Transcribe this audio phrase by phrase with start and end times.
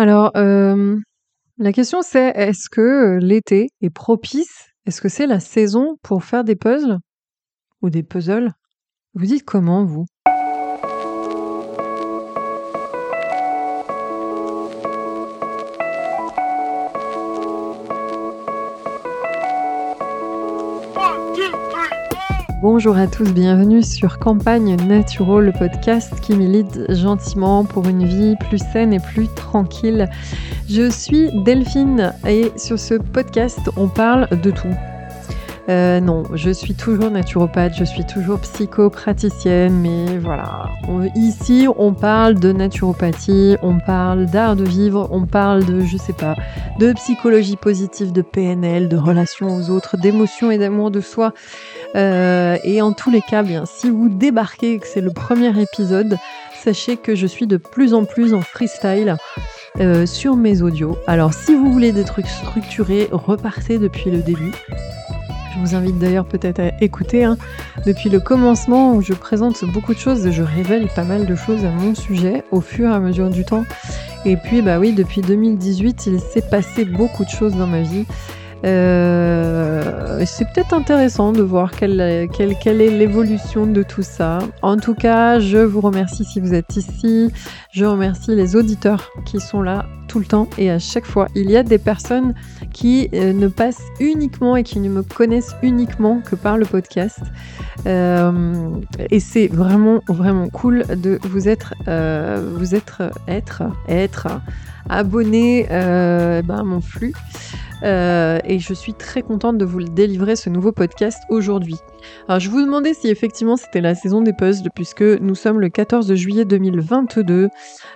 [0.00, 1.02] Alors, hem,
[1.58, 4.68] la question c'est est-ce que, l'été est propice?
[4.86, 6.98] Est-ce que c'est la saison pour faire des puzzles?
[7.82, 8.52] Ou des puzzles?
[9.14, 10.06] Vous dites comment vous?
[22.70, 28.36] Bonjour à tous, bienvenue sur Campagne Naturo, le podcast qui milite gentiment pour une vie
[28.46, 30.06] plus saine et plus tranquille.
[30.68, 34.76] Je suis Delphine et sur ce podcast, on parle de tout.
[35.68, 40.70] Euh, non, je suis toujours naturopathe, je suis toujours psychopraticienne, mais voilà.
[41.14, 46.14] ici, on parle de naturopathie, on parle d'art de vivre, on parle de, je sais
[46.14, 46.36] pas,
[46.78, 51.34] de psychologie positive, de PNL, de relations aux autres, d'émotions et d'amour de soi.
[51.96, 55.60] Euh, et en tous les cas, bien, si vous débarquez et que c'est le premier
[55.60, 56.16] épisode,
[56.64, 59.16] sachez que je suis de plus en plus en freestyle.
[59.80, 60.98] Euh, sur mes audios.
[61.06, 64.52] Alors si vous voulez des trucs structurés, repartez depuis le début.
[65.58, 67.36] Je vous invite d'ailleurs peut-être à écouter hein,
[67.84, 71.64] depuis le commencement où je présente beaucoup de choses, je révèle pas mal de choses
[71.64, 73.64] à mon sujet au fur et à mesure du temps.
[74.24, 78.06] Et puis bah oui, depuis 2018, il s'est passé beaucoup de choses dans ma vie.
[78.64, 84.40] Euh, c'est peut-être intéressant de voir quelle, quelle, quelle est l'évolution de tout ça.
[84.62, 87.30] En tout cas, je vous remercie si vous êtes ici.
[87.70, 91.28] Je remercie les auditeurs qui sont là tout le temps et à chaque fois.
[91.34, 92.34] Il y a des personnes
[92.72, 97.20] qui euh, ne passent uniquement et qui ne me connaissent uniquement que par le podcast.
[97.86, 98.70] Euh,
[99.10, 101.74] et c'est vraiment, vraiment cool de vous être,
[102.56, 104.28] vous être, être, être
[104.88, 107.12] abonné ben, à mon flux.
[107.82, 111.76] Euh, et je suis très contente de vous délivrer ce nouveau podcast aujourd'hui.
[112.28, 115.68] Alors je vous demandais si effectivement c'était la saison des puzzles puisque nous sommes le
[115.68, 117.48] 14 juillet 2022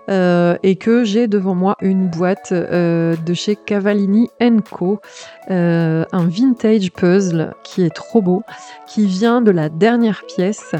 [0.08, 4.28] euh, et que j'ai devant moi une boîte euh, de chez Cavallini
[4.70, 5.00] Co,
[5.48, 8.42] un vintage puzzle qui est trop beau,
[8.86, 10.74] qui vient de la dernière pièce.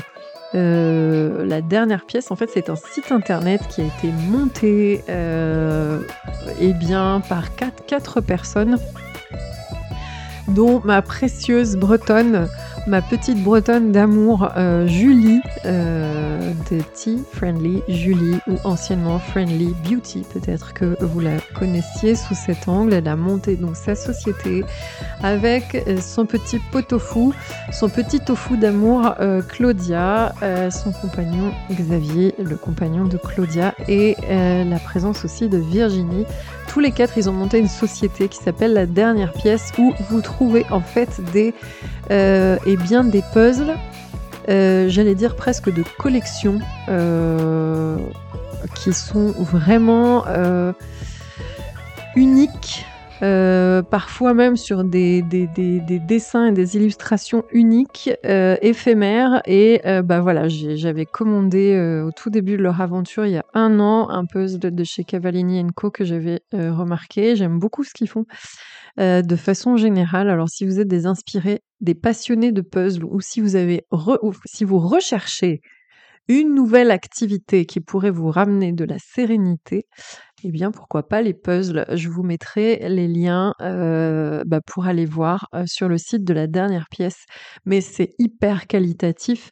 [0.54, 5.02] La dernière pièce, en fait, c'est un site internet qui a été monté
[6.60, 8.78] eh bien, par quatre, quatre personnes
[10.48, 12.48] dont ma précieuse bretonne,
[12.86, 20.24] ma petite bretonne d'amour, euh, Julie, euh, de Tea Friendly, Julie, ou anciennement Friendly Beauty,
[20.32, 22.94] peut-être que vous la connaissiez sous cet angle.
[22.94, 24.64] Elle a monté donc sa société
[25.22, 27.30] avec son petit pot tofu,
[27.72, 30.34] son petit tofu d'amour euh, Claudia,
[30.70, 36.26] son compagnon Xavier, le compagnon de Claudia, et la présence aussi de Virginie
[36.72, 40.22] tous les quatre, ils ont monté une société qui s'appelle La Dernière Pièce où vous
[40.22, 41.52] trouvez en fait des,
[42.76, 43.74] euh, bien, des puzzles,
[44.48, 47.96] euh, j'allais dire presque de collection, euh,
[48.74, 50.24] qui sont vraiment
[52.16, 52.86] uniques
[53.22, 59.42] euh, parfois même sur des, des, des, des, dessins et des illustrations uniques, euh, éphémères.
[59.46, 63.44] Et euh, bah voilà, j'avais commandé au tout début de leur aventure, il y a
[63.54, 67.36] un an, un puzzle de chez Cavallini Co que j'avais remarqué.
[67.36, 68.24] J'aime beaucoup ce qu'ils font.
[68.98, 73.40] de façon générale, alors si vous êtes des inspirés, des passionnés de puzzles, ou si
[73.40, 75.60] vous ou si vous recherchez
[76.28, 79.86] une nouvelle activité qui pourrait vous ramener de la sérénité,
[80.44, 81.84] eh bien pourquoi pas les puzzles?
[81.92, 86.34] Je vous mettrai les liens euh, bah, pour aller voir euh, sur le site de
[86.34, 87.24] la dernière pièce,
[87.64, 89.50] mais c'est hyper qualitatif.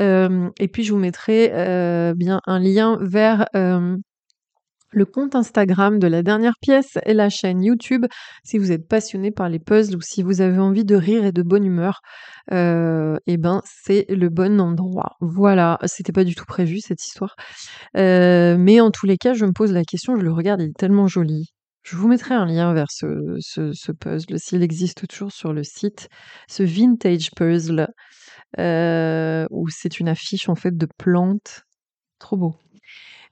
[0.00, 1.48] Euh, et puis je vous mettrai
[2.14, 3.46] bien un lien vers
[4.90, 8.06] le compte Instagram de la dernière pièce et la chaîne YouTube
[8.44, 11.32] si vous êtes passionné par les puzzles ou si vous avez envie de rire et
[11.32, 12.00] de bonne humeur.
[12.52, 15.16] Euh, eh ben c'est le bon endroit.
[15.20, 17.36] Voilà, c'était pas du tout prévu cette histoire,
[17.96, 20.70] euh, mais en tous les cas, je me pose la question, je le regarde, il
[20.70, 21.52] est tellement joli.
[21.82, 26.08] Je vous mettrai un lien vers ce, puzzle s'il existe toujours sur le site,
[26.48, 27.88] ce vintage puzzle
[28.58, 31.62] euh, où c'est une affiche en fait de plantes,
[32.18, 32.56] trop beau.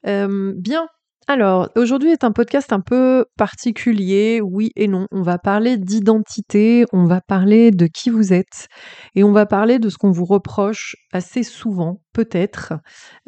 [0.05, 0.87] bien,
[1.29, 5.09] alors, aujourd'hui est un podcast un peu particulier, oui et non.
[5.11, 8.69] On va parler d'identité, on va parler de qui vous êtes
[9.17, 12.75] et on va parler de ce qu'on vous reproche assez souvent, peut-être.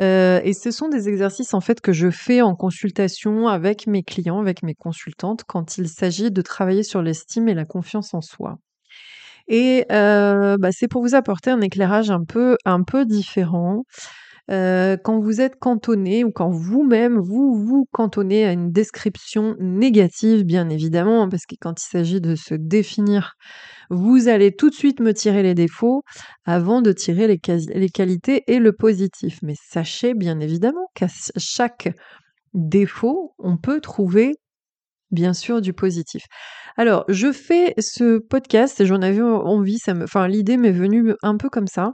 [0.01, 4.05] Euh, et ce sont des exercices en fait que je fais en consultation avec mes
[4.05, 8.21] clients, avec mes consultantes, quand il s'agit de travailler sur l'estime et la confiance en
[8.21, 8.59] soi.
[9.49, 13.83] Et euh, bah, c'est pour vous apporter un éclairage un peu, un peu différent.
[14.51, 20.45] Euh, quand vous êtes cantonné ou quand vous-même vous vous cantonnez à une description négative,
[20.45, 23.35] bien évidemment, parce que quand il s'agit de se définir,
[23.91, 26.03] vous allez tout de suite me tirer les défauts
[26.45, 27.39] avant de tirer les,
[27.91, 29.39] qualités et le positif.
[29.43, 31.91] Mais sachez bien évidemment qu'à chaque
[32.55, 34.37] défaut, on peut trouver
[35.11, 36.23] bien sûr du positif.
[36.77, 41.51] Alors, je fais ce podcast et j'en avais envie, enfin l'idée m'est venue un peu
[41.51, 41.93] comme ça.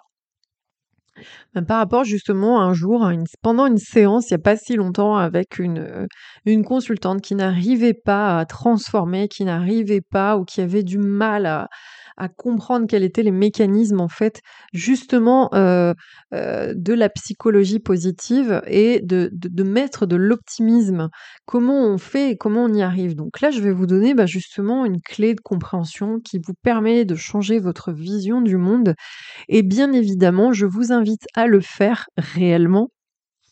[1.68, 3.08] Par rapport justement un jour
[3.42, 6.06] pendant une séance, il y a pas si longtemps avec une, euh,
[6.44, 11.46] une consultante qui n'arrivait pas à transformer, qui n'arrivait pas ou qui avait du mal
[11.46, 11.68] à
[12.16, 14.40] à comprendre quels étaient les mécanismes en fait
[14.72, 15.94] justement euh,
[16.32, 19.30] euh, de la psychologie positive et de,
[19.62, 21.08] mettre de l'optimisme.
[21.46, 23.14] Comment on fait et comment on y arrive?
[23.14, 27.04] Donc là, je vais vous donner bah, justement une clé de compréhension qui vous permet
[27.04, 28.94] de changer votre vision du monde.
[29.48, 32.90] Et bien évidemment, je vous invite à le faire réellement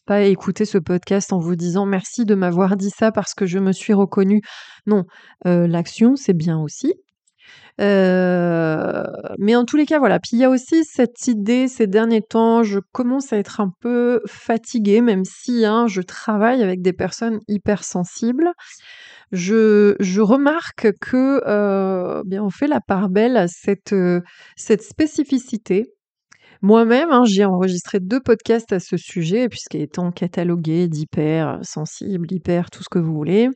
[0.06, 3.59] pas écouter ce podcast en vous disant merci de m'avoir dit ça parce que je
[3.59, 4.43] me suis reconnue.
[4.87, 5.05] Non,
[5.47, 6.94] euh, l'action, c'est bien aussi,
[7.80, 9.04] euh,
[9.38, 10.20] mais en tous les cas, voilà.
[10.20, 13.72] Puis il y a aussi cette idée, ces derniers temps, je commence à être un
[13.80, 18.52] peu fatiguée, même si hein, je travaille avec des personnes hypersensibles.
[19.32, 24.20] Je, je remarque que euh, bien on fait la part belle à cette, euh,
[24.56, 25.86] spécificité.
[26.60, 32.84] Moi-même, hein, j'ai enregistré deux podcasts à ce sujet, puisqu'étant cataloguée d'hyper sensible, hyper tout
[32.84, 33.48] ce que vous voulez.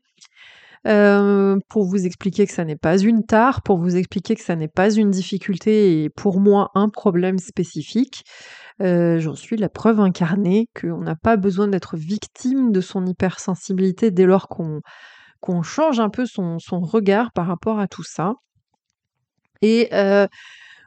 [0.86, 4.54] Euh, pour vous expliquer que ça n'est pas une tare, pour vous expliquer que ça
[4.54, 8.22] n'est pas une difficulté et pour moi un problème spécifique.
[8.82, 14.10] Euh, j'en suis la preuve incarnée qu'on n'a pas besoin d'être victime de son hypersensibilité
[14.10, 14.80] dès lors qu'on
[15.40, 18.34] qu'on change un peu son, son, regard par rapport à tout ça.
[19.62, 20.26] Et euh,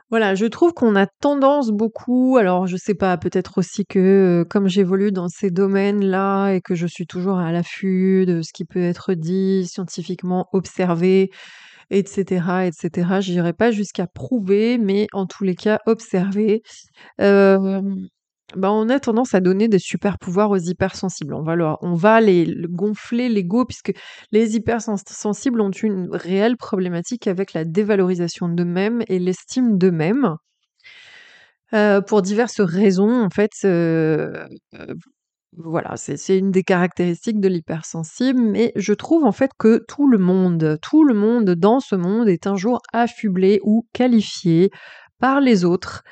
[0.10, 4.68] voilà, je trouve qu'on a tendance beaucoup, alors je sais pas, peut-être aussi que comme
[4.68, 8.82] j'évolue dans ces domaines-là et que je suis toujours à l'affût de ce qui peut
[8.82, 11.30] être dit, scientifiquement observé,
[11.92, 13.22] etc., etc.
[13.22, 16.64] J'irai pas jusqu'à prouver, mais en tous les cas observer.
[18.56, 21.36] Bah, on a tendance à donner des super pouvoirs aux hypersensibles.
[21.36, 23.94] On va, va les, gonfler l'ego puisque
[24.32, 30.36] les hypersensibles ont une réelle problématique avec la dévalorisation d'eux-mêmes et l'estime d'eux-mêmes.
[31.74, 34.96] Euh, pour diverses raisons, en fait, euh, euh,
[35.56, 40.18] voilà, c'est une des caractéristiques de l'hypersensible, mais je trouve en fait que tout le
[40.18, 44.72] monde, tout le monde dans ce monde est un jour affublé ou qualifié
[45.20, 46.04] par les autres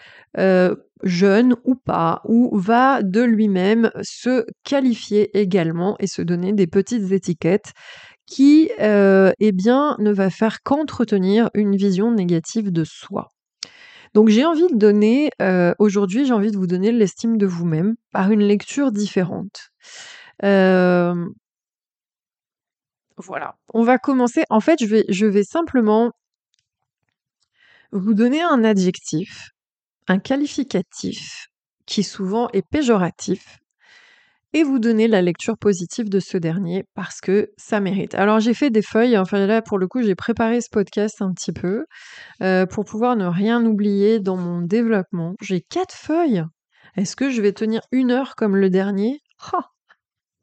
[1.03, 7.11] jeune ou pas, ou va de lui-même se qualifier également et se donner des petites
[7.11, 7.73] étiquettes
[8.25, 13.31] qui, eh bien, ne va faire qu'entretenir une vision négative de soi.
[14.13, 15.29] Donc j'ai envie de donner,
[15.79, 19.69] aujourd'hui j'ai envie de vous donner l'estime de vous-même par une lecture différente.
[23.17, 24.43] voilà, on va commencer.
[24.49, 26.11] En fait, je vais, je vais simplement
[27.91, 29.51] vous donner un adjectif
[30.07, 31.47] un qualificatif
[31.85, 33.59] qui souvent est péjoratif
[34.53, 38.15] et vous donner la lecture positive de ce dernier parce que ça mérite.
[38.15, 41.33] Alors j'ai fait des feuilles, enfin là pour le coup j'ai préparé ce podcast un
[41.33, 41.85] petit peu
[42.41, 45.33] euh, pour pouvoir ne rien oublier dans mon développement.
[45.41, 46.43] J'ai quatre feuilles.
[46.95, 49.19] Est-ce que je vais tenir une heure comme le dernier?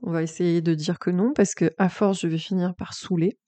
[0.03, 2.93] On va essayer de dire que non parce que à force je vais finir par
[2.95, 3.39] saouler.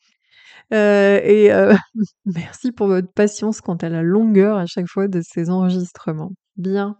[0.72, 1.74] Euh, et euh,
[2.24, 6.32] merci pour votre patience quant à la longueur à chaque fois de ces enregistrements.
[6.56, 6.98] Bien,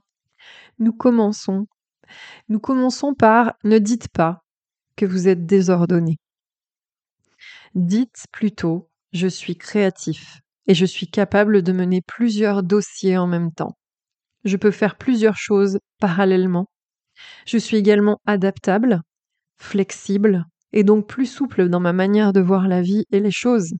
[0.79, 1.67] nous commençons.
[2.49, 4.43] Nous commençons par ne dites pas
[4.97, 6.19] que vous êtes désordonné.
[7.75, 13.53] Dites plutôt je suis créatif et je suis capable de mener plusieurs dossiers en même
[13.53, 13.77] temps.
[14.44, 16.67] Je peux faire plusieurs choses parallèlement.
[17.46, 19.01] Je suis également adaptable,
[19.56, 23.73] flexible et donc plus souple dans ma manière de voir la vie et les choses.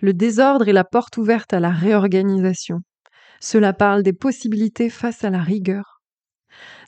[0.00, 2.78] Le désordre est la porte ouverte à la réorganisation.
[3.40, 6.00] Cela parle des possibilités face à la rigueur.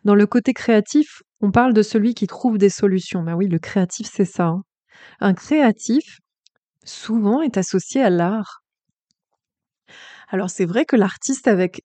[0.04, 3.23] Dans le côté créatif, on parle de celui qui trouve des solutions.
[3.23, 4.47] Ben oui, le créatif, c'est ça.
[4.47, 4.62] Hein.
[5.21, 6.19] Un créatif,
[6.85, 8.62] souvent, est associé à l'art.
[10.28, 11.83] Alors c'est vrai que l'artiste, avec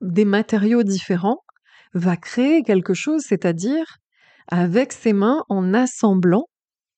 [0.00, 1.40] des matériaux différents,
[1.94, 3.98] va créer quelque chose, c'est-à-dire
[4.48, 6.46] avec ses mains, en assemblant,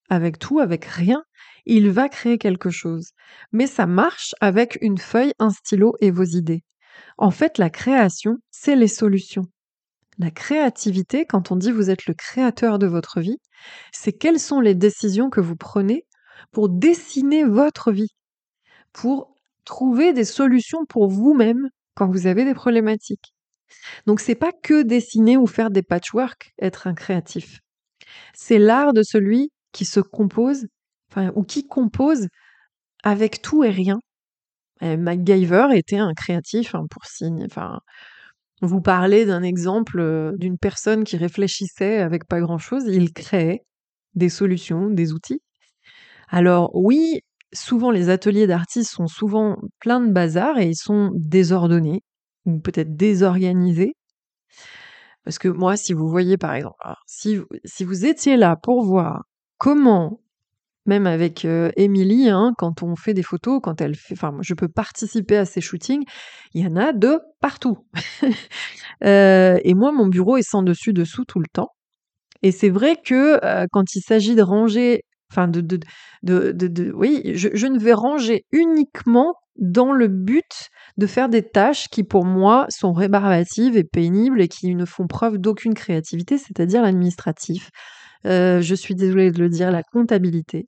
[0.09, 1.23] avec tout, avec rien,
[1.65, 3.11] il va créer quelque chose.
[3.51, 6.63] Mais ça marche avec une feuille, un stylo et vos idées.
[7.17, 9.45] En fait, la création, c'est les solutions.
[10.17, 13.39] La créativité, quand on dit vous êtes le créateur de votre vie,
[13.91, 16.05] c'est quelles sont les décisions que vous prenez
[16.51, 18.13] pour dessiner votre vie,
[18.93, 19.35] pour
[19.65, 23.34] trouver des solutions pour vous-même quand vous avez des problématiques.
[24.05, 27.59] Donc c'est pas que dessiner ou faire des patchwork, être un créatif.
[28.33, 30.67] C'est l'art de celui qui se compose,
[31.11, 32.27] enfin, ou qui compose
[33.03, 33.99] avec tout et rien.
[34.81, 37.45] MacGyver était un créatif hein, pour signe.
[37.45, 37.79] Enfin,
[38.61, 43.63] vous parlez d'un exemple euh, d'une personne qui réfléchissait avec pas grand chose, il créait
[44.15, 45.41] des solutions, des outils.
[46.29, 47.21] Alors oui,
[47.53, 52.01] souvent les ateliers d'artistes sont souvent pleins de bazar et ils sont désordonnés
[52.45, 53.95] ou peut-être désorganisés.
[55.23, 59.23] Parce que moi, si vous voyez par exemple, si, si vous étiez là pour voir
[59.57, 60.21] comment
[60.85, 61.45] même avec
[61.77, 65.45] Émilie, hein, quand on fait des photos, quand elle fait, enfin, je peux participer à
[65.45, 66.03] ces shootings,
[66.53, 67.79] il y en a de partout.
[69.01, 71.69] et moi, mon bureau est sans dessus dessous tout le temps.
[72.43, 73.39] Et c'est vrai que
[73.71, 75.79] quand il s'agit de ranger, enfin de, de,
[76.21, 81.43] de, de, oui, je, je ne vais ranger uniquement dans le but de faire des
[81.43, 86.37] tâches qui pour moi sont rébarbatives et pénibles et qui ne font preuve d'aucune créativité,
[86.37, 87.69] c'est-à-dire l'administratif,
[88.25, 90.67] euh, je suis désolée de le dire, la comptabilité.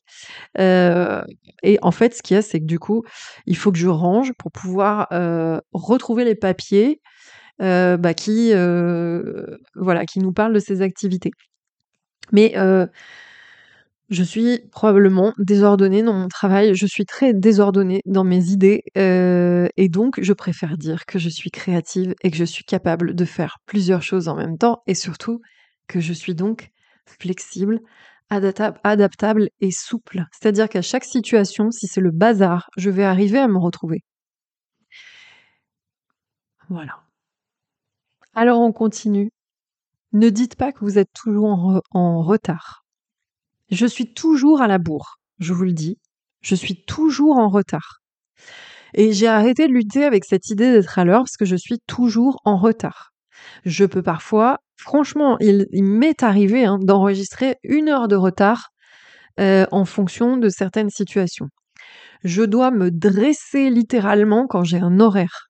[0.60, 1.24] Euh,
[1.64, 3.04] et en fait, ce qu'il y a, c'est que du coup,
[3.46, 7.02] il faut que je range pour pouvoir euh, retrouver les papiers
[7.60, 8.52] bah, qui,
[9.76, 11.32] voilà, qui nous parlent de ces activités.
[12.32, 12.54] Mais
[14.10, 19.90] je suis probablement désordonnée dans mon travail, je suis très désordonnée dans mes idées, et
[19.90, 23.58] donc je préfère dire que je suis créative et que je suis capable de faire
[23.66, 25.42] plusieurs choses en même temps, et surtout
[25.88, 26.70] que je suis donc
[27.20, 27.80] flexible,
[28.30, 30.26] adaptable, et souple.
[30.32, 34.04] C'est-à-dire qu'à chaque situation, si c'est le bazar, je vais arriver à me retrouver.
[36.70, 37.00] Voilà.
[38.34, 39.32] Alors on continue.
[40.14, 42.87] Ne dites pas que vous êtes toujours en, retard.
[43.70, 45.98] Je suis toujours à la bourre, je vous le dis.
[46.42, 48.00] Je suis toujours en retard.
[48.94, 51.80] Et j'ai arrêté de lutter avec cette idée d'être à l'heure parce que je suis
[51.88, 53.12] toujours en retard.
[53.66, 58.70] Je peux parfois franchement, il, m'est arrivé hein, d'enregistrer une heure de retard
[59.40, 61.48] euh, en fonction de certaines situations.
[62.24, 65.48] Je dois me dresser littéralement quand j'ai un horaire.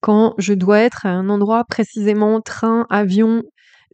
[0.00, 3.42] Quand je dois être à un endroit précisément, train, avion,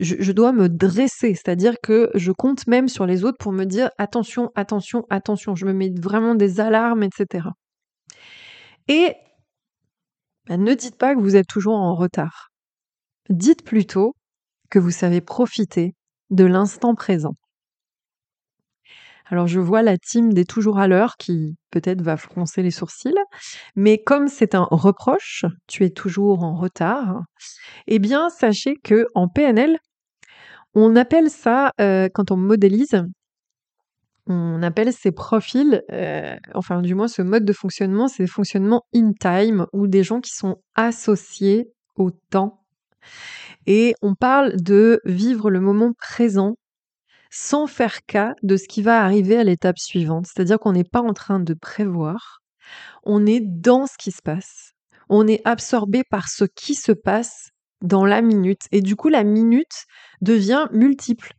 [0.01, 3.91] je, dois me dresser, c'est-à-dire que je compte même sur les autres pour me dire
[3.99, 7.49] attention, attention, attention, je me mets vraiment des alarmes, etc.
[8.89, 9.15] Et
[10.49, 12.49] bah, ne dites pas que vous êtes toujours en retard.
[13.29, 14.15] Dites plutôt
[14.71, 15.95] que vous savez profiter
[16.31, 17.35] de l'instant présent.
[19.27, 23.15] Alors je vois la team des toujours à l'heure qui peut-être va froncer les sourcils,
[23.77, 27.21] mais comme c'est un reproche, tu es toujours en retard,
[27.87, 29.79] eh bien sachez que en PNL,
[30.75, 33.05] on appelle ça euh, quand on modélise,
[34.27, 38.83] on appelle ces profils, euh, enfin du moins ce mode de fonctionnement, c'est des fonctionnements
[38.95, 42.61] in time ou des gens qui sont associés au temps
[43.67, 46.57] et on parle de vivre le moment présent
[47.31, 50.27] sans faire cas de ce qui va arriver à l'étape suivante.
[50.27, 52.41] C'est-à-dire qu'on n'est pas en train de prévoir,
[53.05, 54.73] on est dans ce qui se passe.
[55.09, 57.51] On est absorbé par ce qui se passe
[57.83, 58.63] dans la minute.
[58.73, 59.87] Et du coup, la minute
[60.21, 61.33] devient multiple.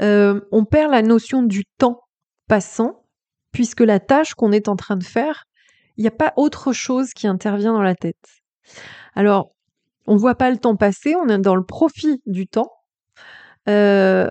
[0.00, 2.00] Euh, on perd la notion du temps
[2.48, 3.04] passant,
[3.52, 5.44] puisque la tâche qu'on est en train de faire,
[5.96, 8.42] il n'y a pas autre chose qui intervient dans la tête.
[9.14, 9.52] Alors,
[10.06, 12.72] on voit pas le temps passer, on est dans le profit du temps.
[13.68, 14.28] Euh,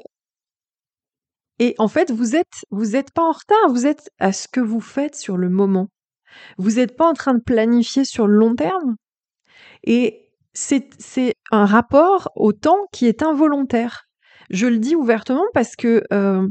[1.59, 4.59] et en fait, vous êtes, vous êtes pas en retard, vous êtes à ce que
[4.59, 5.89] vous faites sur le moment.
[6.57, 8.95] Vous n'êtes pas en train de planifier sur le long terme.
[9.83, 10.20] Et
[10.53, 14.05] c'est, c'est un rapport au temps qui est involontaire.
[14.49, 16.47] Je le dis ouvertement parce que euh,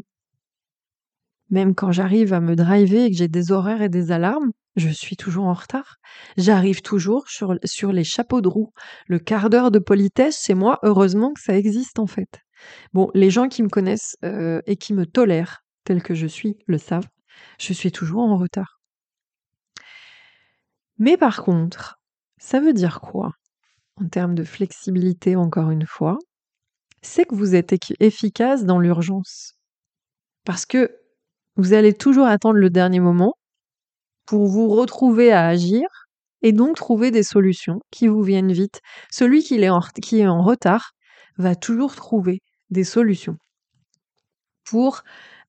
[1.51, 4.89] même quand j'arrive à me driver et que j'ai des horaires et des alarmes, je
[4.89, 5.97] suis toujours en retard.
[6.37, 8.73] J'arrive toujours sur, les chapeaux de roue.
[9.09, 12.41] Le quart d'heure de politesse chez moi, heureusement que ça existe en fait.
[12.93, 16.57] Bon, les gens qui me connaissent euh, et qui me tolèrent tel que je suis
[16.67, 17.09] le savent.
[17.59, 18.81] Je suis toujours en retard.
[20.99, 21.99] Mais par contre,
[22.39, 23.33] ça veut dire quoi?
[24.01, 26.19] En termes de flexibilité encore une fois
[27.03, 29.55] C'est que vous êtes efficace dans l'urgence.
[30.45, 30.91] Parce que
[31.57, 33.35] vous allez toujours attendre le dernier moment
[34.27, 35.83] pour vous retrouver à agir
[36.43, 38.81] et donc trouver des solutions qui vous viennent vite.
[39.11, 40.93] Celui qui est en, qui est en retard
[41.39, 42.41] va toujours trouver
[42.71, 43.37] des solutions
[44.65, 45.03] pour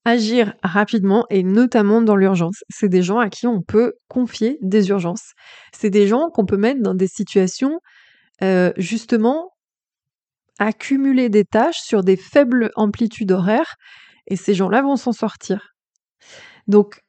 [0.05, 2.63] agir rapidement et notamment dans l'urgence.
[2.69, 5.33] C'est des gens à qui on peut confier des urgences.
[5.73, 7.79] C'est des gens qu'on peut mettre dans des situations
[8.43, 9.51] euh, justement
[10.59, 13.75] accumuler des tâches sur des faibles amplitudes horaires
[14.27, 15.73] et ces gens-là vont s'en sortir.
[16.67, 17.01] Donc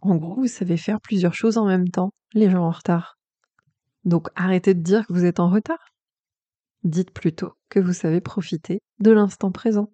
[0.00, 3.16] en gros, vous savez faire plusieurs choses en même temps, les gens en retard.
[4.04, 5.92] Donc arrêtez de dire que vous êtes en retard.
[6.82, 9.90] Dites plutôt que vous savez profiter de l'instant présent.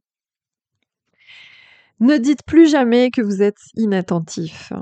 [2.01, 4.73] Ne dites plus jamais que vous êtes inattentif.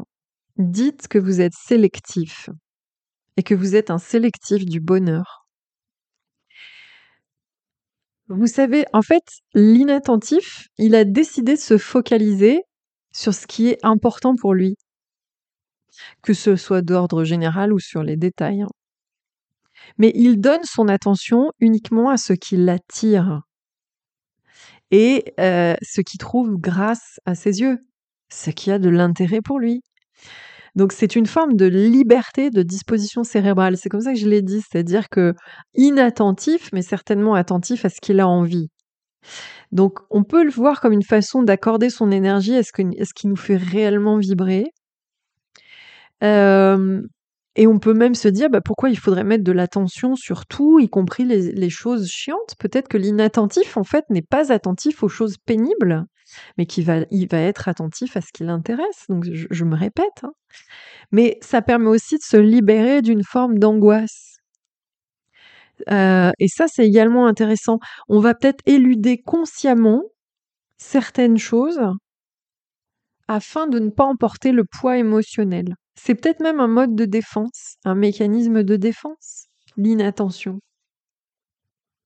[0.56, 2.48] Dites que vous êtes sélectif
[3.36, 5.37] et que vous êtes un sélectif du bonheur.
[8.28, 12.62] Vous savez, en fait, l'inattentif, il a décidé de se focaliser
[13.10, 14.76] sur ce qui est important pour lui,
[16.22, 18.64] que ce soit d'ordre général ou sur les détails.
[19.96, 23.42] Mais il donne son attention uniquement à ce qui l'attire
[24.90, 27.78] et euh, ce qu'il trouve grâce à ses yeux,
[28.30, 29.82] ce qui a de l'intérêt pour lui.
[30.78, 33.76] Donc c'est une forme de liberté de disposition cérébrale.
[33.76, 35.34] C'est comme ça que je l'ai dit, c'est-à-dire que
[35.74, 38.68] inattentif, mais certainement attentif à ce qu'il a envie.
[39.72, 43.34] Donc on peut le voir comme une façon d'accorder son énergie à ce, qui nous
[43.34, 44.66] fait réellement vibrer.
[46.22, 47.02] Euh,
[47.58, 50.78] et on peut même se dire bah, pourquoi il faudrait mettre de l'attention sur tout,
[50.78, 52.54] y compris les, choses chiantes?
[52.60, 56.04] Peut-être que l'inattentif, en fait, n'est pas attentif aux choses pénibles,
[56.56, 56.98] mais qu'il va,
[57.32, 59.06] être attentif à ce qui l'intéresse.
[59.08, 60.22] Donc je, me répète.
[60.22, 60.30] Hein.
[61.10, 64.36] Mais ça permet aussi de se libérer d'une forme d'angoisse.
[65.90, 67.80] Euh, et ça, c'est également intéressant.
[68.08, 70.04] On va peut-être éluder consciemment
[70.76, 71.80] certaines choses
[73.26, 75.74] afin de ne pas emporter le poids émotionnel.
[76.00, 80.60] C'est peut-être même un mode de défense, un mécanisme de défense, l'inattention.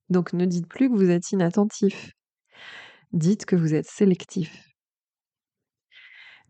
[0.09, 2.11] Donc ne dites plus que vous êtes inattentif.
[3.13, 4.67] Dites que vous êtes sélectif.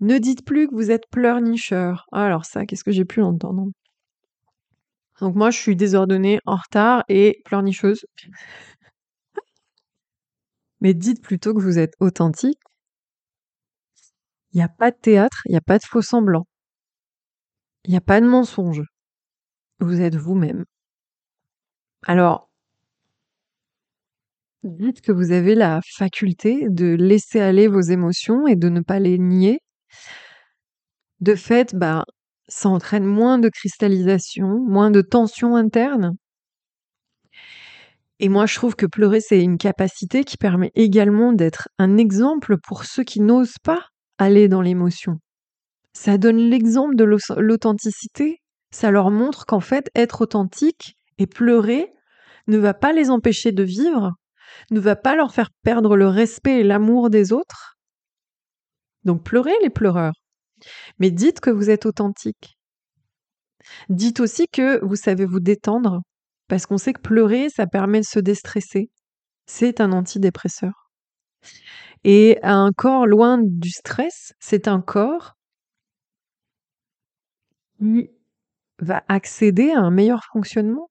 [0.01, 2.07] Ne dites plus que vous êtes pleurnicheur.
[2.13, 3.67] Ah, alors ça, qu'est-ce que j'ai pu l'entendre
[5.21, 8.07] Donc moi, je suis désordonnée, en retard et pleurnicheuse.
[10.81, 12.61] Mais dites plutôt que vous êtes authentique.
[14.53, 16.47] Il n'y a pas de théâtre, il n'y a pas de faux semblant.
[17.85, 18.83] Il n'y a pas de mensonge.
[19.81, 20.65] Vous êtes vous-même.
[22.07, 22.49] Alors,
[24.65, 28.99] dites que vous avez la faculté de laisser aller vos émotions et de ne pas
[29.01, 29.61] les nier.
[31.21, 32.05] De fait, bah,
[32.49, 36.13] ça entraîne moins de cristallisation, moins de tension interne.
[38.21, 42.57] Et moi, je trouve que pleurer, c'est une capacité qui permet également d'être un exemple
[42.59, 45.19] pour ceux qui n'osent pas aller dans l'émotion.
[45.93, 48.41] Ça donne l'exemple de l'authenticité.
[48.71, 51.93] Ça leur montre qu'en fait, être authentique et pleurer
[52.47, 54.13] ne va pas les empêcher de vivre,
[54.71, 57.77] ne va pas leur faire perdre le respect et l'amour des autres.
[59.05, 60.15] Donc pleurez les pleureurs.
[60.99, 62.57] Mais dites que vous êtes authentique.
[63.89, 66.01] Dites aussi que vous savez vous détendre,
[66.49, 68.91] parce qu'on sait que pleurer, ça permet de se déstresser.
[69.47, 70.91] C'est un antidépresseur.
[72.05, 75.35] Et un corps loin du stress, c'est un corps
[78.79, 80.91] va accéder à un meilleur fonctionnement.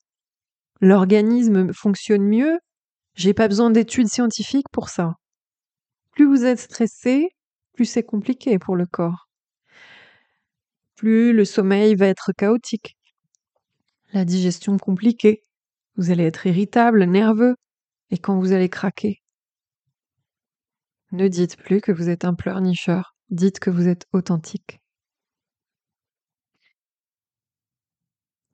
[0.82, 2.60] L'organisme fonctionne mieux.
[3.16, 5.16] J'ai pas besoin d'études scientifiques pour ça.
[6.12, 7.30] Plus vous êtes stressé,
[7.74, 9.28] plus c'est compliqué pour le corps.
[10.96, 12.98] Plus le sommeil va être chaotique.
[14.14, 15.44] La digestion compliquée.
[15.96, 17.56] Vous allez être irritable, nerveux.
[18.10, 19.22] Et quand vous allez craquer,
[21.14, 23.16] ne dites plus que vous êtes un pleurnicheur.
[23.30, 24.81] Dites que vous êtes authentique.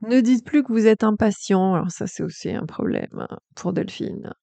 [0.01, 3.73] Ne dites plus que vous êtes impatient, alors ça c'est aussi un problème hein, pour
[3.73, 4.33] Delphine.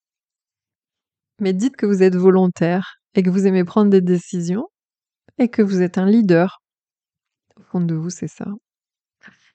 [1.40, 4.68] Mais dites que vous êtes volontaire et que vous aimez prendre des décisions
[5.38, 6.60] et que vous êtes un leader.
[7.56, 8.46] Au fond de vous, c'est ça.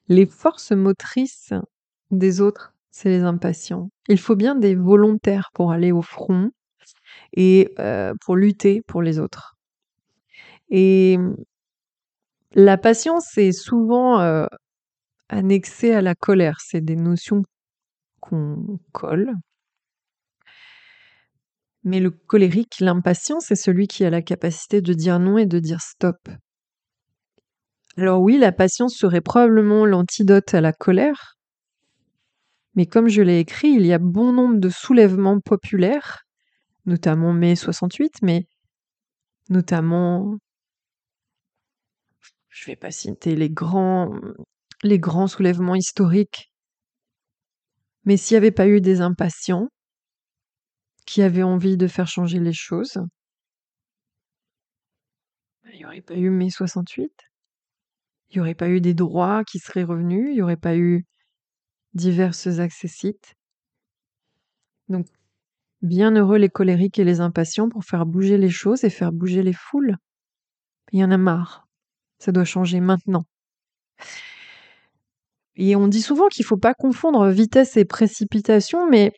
[0.07, 1.53] Les forces motrices
[2.11, 3.89] des autres, c'est les impatients.
[4.07, 6.49] Il faut bien des volontaires pour aller au front
[7.33, 9.55] et euh, pour lutter pour les autres.
[10.69, 11.17] Et
[12.53, 14.45] la patience, c'est souvent euh,
[15.29, 16.57] annexé à la colère.
[16.59, 17.43] C'est des notions
[18.19, 19.33] qu'on colle.
[21.83, 25.59] Mais le colérique, l'impatient, c'est celui qui a la capacité de dire non et de
[25.59, 26.17] dire stop.
[27.97, 31.39] Alors oui, la patience serait probablement l'antidote à la colère,
[32.75, 36.23] mais comme je l'ai écrit, il y a bon nombre de soulèvements populaires,
[36.85, 38.45] notamment mai 68, mais
[39.49, 40.37] notamment,
[42.47, 44.13] je vais pas citer les grands,
[44.83, 46.51] les grands soulèvements historiques.
[48.05, 49.67] Mais s'il n'y avait pas eu des impatients
[51.05, 52.99] qui avaient envie de faire changer les choses,
[55.63, 57.11] ben, il n'y aurait pas eu mai 68.
[58.29, 61.05] Il n'y aurait pas eu des droits qui seraient revenus, il n'y aurait pas eu
[61.93, 63.35] diverses accessites.
[64.87, 65.07] Donc,
[65.81, 69.43] bien heureux les colériques et les impatients pour faire bouger les choses et faire bouger
[69.43, 69.97] les foules.
[70.91, 71.67] Il y en a marre.
[72.19, 73.25] Ça doit changer maintenant.
[75.61, 79.11] Et on dit souvent qu'il ne faut pas confondre vitesse et précipitation, mais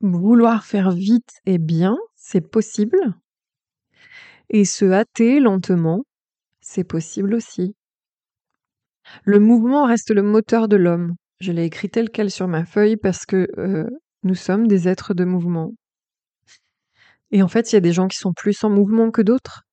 [0.00, 2.96] vouloir faire vite et bien, c'est possible.
[4.50, 6.04] Et se hâter lentement,
[6.60, 7.74] c'est possible aussi.
[9.24, 11.16] Le mouvement reste le moteur de l'homme.
[11.40, 13.90] Je l'ai écrit tel quel sur ma feuille parce que euh,
[14.22, 15.72] nous sommes des êtres de mouvement.
[17.32, 19.64] Et en fait, il y a des gens qui sont plus en mouvement que d'autres.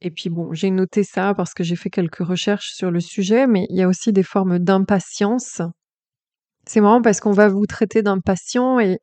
[0.00, 3.46] Et puis bon, j'ai noté ça parce que j'ai fait quelques recherches sur le sujet,
[3.46, 5.60] mais il y a aussi des formes d'impatience.
[6.66, 8.98] C'est marrant parce qu'on va vous traiter d'impatient et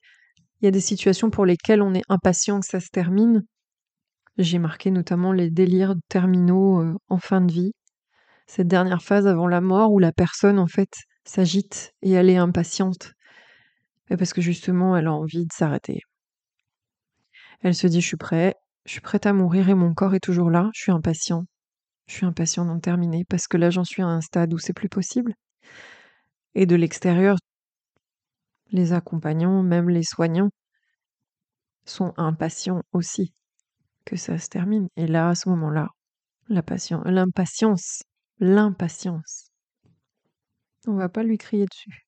[0.62, 3.44] il y a des situations pour lesquelles on est impatient que ça se termine.
[4.38, 7.72] J'ai marqué notamment les délires terminaux euh, en fin de vie.
[8.48, 10.94] Cette dernière phase avant la mort où la personne, en fait,
[11.26, 13.14] s'agite et elle est impatiente.
[14.10, 16.02] parce que justement, elle a envie de s'arrêter.
[17.62, 18.54] Elle se dit, je suis prêt,
[18.86, 21.46] je suis prête à mourir et mon corps est toujours là, je suis impatient.
[22.08, 24.74] Je suis impatient d'en terminer parce que là, j'en suis à un stade où c'est
[24.74, 25.34] plus possible.
[26.54, 27.38] Et de l'extérieur,
[28.72, 30.52] les accompagnants, même les soignants,
[31.86, 33.34] sont impatients aussi
[34.06, 34.88] que ça se termine.
[34.98, 35.90] Et là, à ce moment-là,
[36.48, 38.04] l'impatience,
[38.40, 39.50] l'impatience.
[40.88, 42.08] On va pas lui crier dessus.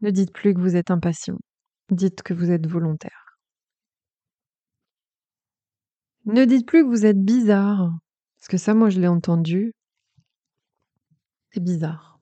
[0.00, 1.36] Ne dites plus que vous êtes impatient.
[1.90, 3.23] Dites que vous êtes volontaire.
[6.26, 7.90] Ne dites plus que vous êtes bizarre.
[8.38, 9.72] Parce que ça, moi, je l'ai entendu.
[11.52, 12.18] C'est bizarre.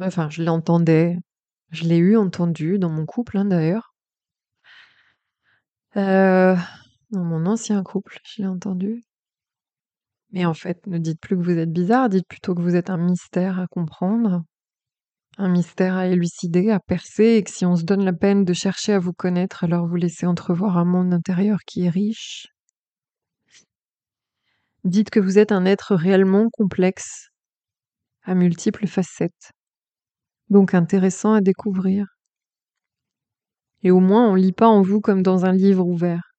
[0.00, 1.18] Enfin, je l'entendais.
[1.70, 3.94] Je l'ai eu entendu dans mon couple, hein, d'ailleurs.
[5.96, 6.56] Euh,
[7.10, 9.02] dans mon ancien couple, je l'ai entendu.
[10.30, 12.90] Mais en fait, ne dites plus que vous êtes bizarre, dites plutôt que vous êtes
[12.90, 14.44] un mystère à comprendre,
[15.36, 18.52] un mystère à élucider, à percer, et que si on se donne la peine de
[18.52, 22.48] chercher à vous connaître, alors vous laissez entrevoir un monde intérieur qui est riche.
[24.84, 27.28] Dites que vous êtes un être réellement complexe,
[28.22, 29.52] à multiples facettes,
[30.48, 32.06] donc intéressant à découvrir.
[33.82, 36.32] Et au moins on lit pas en vous comme dans un livre ouvert.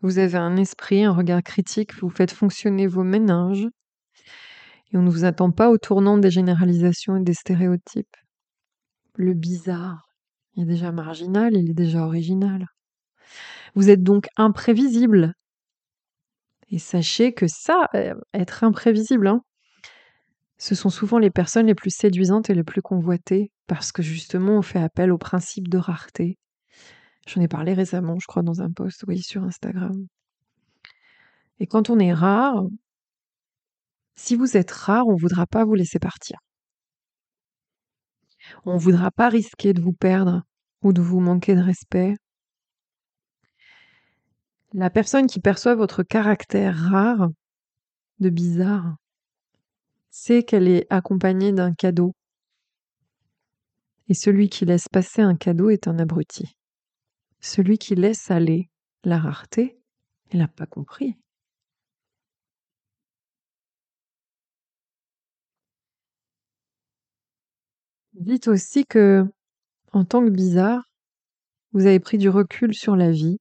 [0.00, 3.68] Vous avez un esprit, un regard critique, vous faites fonctionner vos méninges,
[4.92, 8.16] et on ne vous attend pas au tournant des généralisations et des stéréotypes.
[9.14, 10.08] Le bizarre
[10.56, 12.66] est déjà marginal, il est déjà original.
[13.74, 15.34] Vous êtes donc imprévisible.
[16.70, 19.40] Et sachez que ça, euh, être imprévisible, hein,
[20.58, 24.58] ce sont souvent les personnes les plus séduisantes et les plus convoitées, parce que justement
[24.58, 26.38] on fait appel au principe de rareté,
[27.28, 30.06] J'en ai parlé récemment, je crois, dans un post, oui, sur Instagram.
[31.60, 32.64] Et quand on est rare,
[34.18, 36.38] si vous êtes rare, on ne voudra pas vous laisser partir.
[38.64, 40.42] On ne voudra pas risquer de vous perdre
[40.82, 42.16] ou de vous manquer de respect.
[44.72, 47.28] La personne qui perçoit votre caractère rare,
[48.18, 48.96] de bizarre,
[50.10, 52.12] sait qu'elle est accompagnée d'un cadeau.
[54.08, 56.56] Et celui qui laisse passer un cadeau est un abruti.
[57.40, 58.68] Celui qui laisse aller
[59.04, 59.78] la rareté,
[60.32, 61.16] il n'a pas compris.
[68.18, 69.24] Dites aussi que,
[69.92, 70.82] en tant que bizarre,
[71.72, 73.38] vous avez pris du recul sur la vie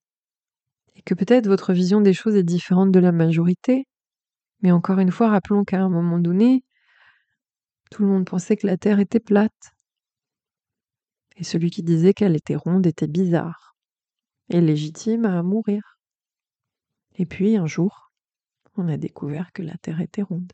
[0.95, 3.87] et que peut-être votre vision des choses est différente de la majorité.
[4.61, 6.63] Mais encore une fois, rappelons qu'à un moment donné,
[7.89, 9.73] tout le monde pensait que la Terre était plate.
[11.37, 13.75] Et celui qui disait qu'elle était ronde était bizarre
[14.49, 15.97] et légitime à mourir.
[17.15, 18.11] Et puis un jour,
[18.75, 20.53] on a découvert que la Terre était ronde.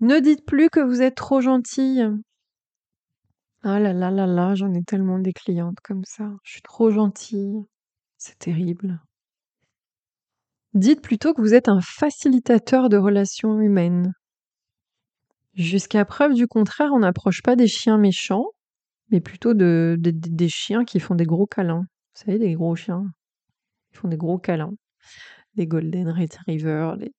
[0.00, 2.06] Ne dites plus que vous êtes trop gentille.
[3.62, 6.30] Ah là là là là, j'en ai tellement des clientes comme ça.
[6.44, 7.64] Je suis trop gentille.
[8.16, 9.00] C'est terrible.
[10.74, 14.12] Dites plutôt que vous êtes un facilitateur de relations humaines.
[15.54, 18.46] Jusqu'à preuve du contraire, on n'approche pas des chiens méchants,
[19.10, 21.86] mais plutôt de, des chiens qui font des gros câlins.
[22.14, 23.04] Vous savez, des gros chiens.
[23.90, 24.74] Ils font des gros câlins.
[25.54, 27.12] Des golden retrievers, des,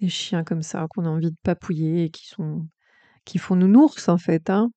[0.00, 2.66] des chiens comme ça qu'on a envie de papouiller et qui sont
[3.24, 4.50] qui font nounours en fait.
[4.50, 4.70] Hein.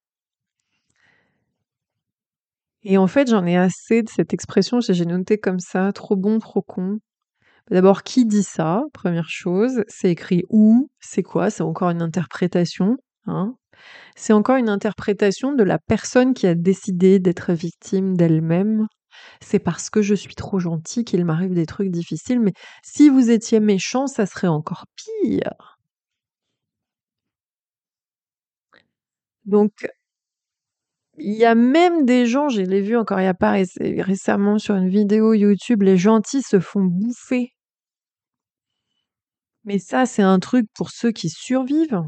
[2.83, 6.39] Et en fait, j'en ai assez de cette expression, j'ai noté comme ça, trop bon,
[6.39, 6.99] trop con.
[7.71, 8.83] D'abord, qui dit ça?
[8.93, 10.89] Première chose, c'est écrit où?
[10.99, 11.49] C'est quoi?
[11.49, 12.97] C'est encore une interprétation.
[13.25, 13.55] Hein
[14.15, 18.87] c'est encore une interprétation de la personne qui a décidé d'être victime d'elle-même.
[19.41, 23.29] C'est parce que je suis trop gentil qu'il m'arrive des trucs difficiles, mais si vous
[23.31, 25.77] étiez méchant, ça serait encore pire.
[29.45, 29.87] Donc,
[31.17, 34.59] il y a même des gens, je l'ai vu encore il y a pas récemment
[34.59, 37.51] sur une vidéo YouTube, les gentils se font bouffer.
[39.65, 42.01] Mais ça, c'est un truc pour ceux qui survivent.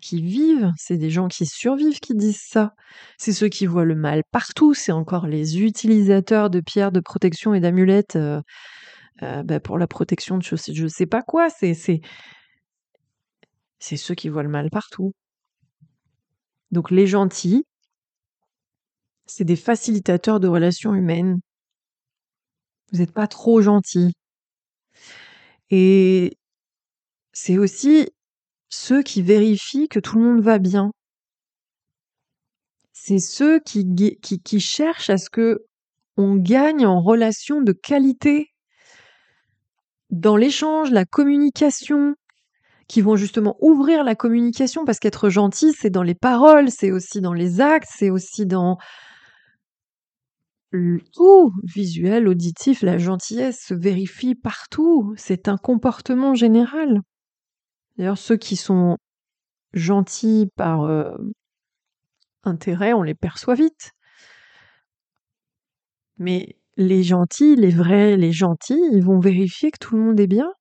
[0.00, 2.72] Qui vivent, c'est des gens qui survivent qui disent ça.
[3.18, 7.52] C'est ceux qui voient le mal partout, c'est encore les utilisateurs de pierres de protection
[7.52, 8.40] et d'amulettes euh,
[9.22, 11.50] euh, bah, pour la protection de je sais, je sais pas quoi.
[11.50, 12.00] C'est, c'est,
[13.80, 15.14] ceux qui voient le mal partout.
[16.70, 17.64] Donc les gentils,
[19.26, 21.40] c'est des facilitateurs de relations humaines.
[22.92, 24.12] Vous n'êtes pas trop gentil.
[25.70, 26.36] Et
[27.32, 28.08] c'est aussi
[28.72, 30.92] ceux qui vérifient que tout le monde va bien.
[32.92, 35.66] C'est ceux qui, cherchent à ce que
[36.16, 38.48] on gagne en relation de qualité
[40.10, 42.14] dans l'échange, la communication,
[42.88, 47.20] qui vont justement ouvrir la communication parce qu'être gentil, c'est dans les paroles, c'est aussi
[47.20, 48.78] dans les actes, c'est aussi dans
[51.12, 57.02] tout, visuel, auditif, la gentillesse se vérifie partout, c'est un comportement général.
[58.02, 58.96] D'ailleurs, ceux qui sont
[59.74, 61.14] gentils par euh,
[62.42, 63.92] intérêt, on les perçoit vite.
[66.16, 70.26] Mais les gentils, les vrais, les gentils, ils vont vérifier que tout le monde est
[70.26, 70.52] bien.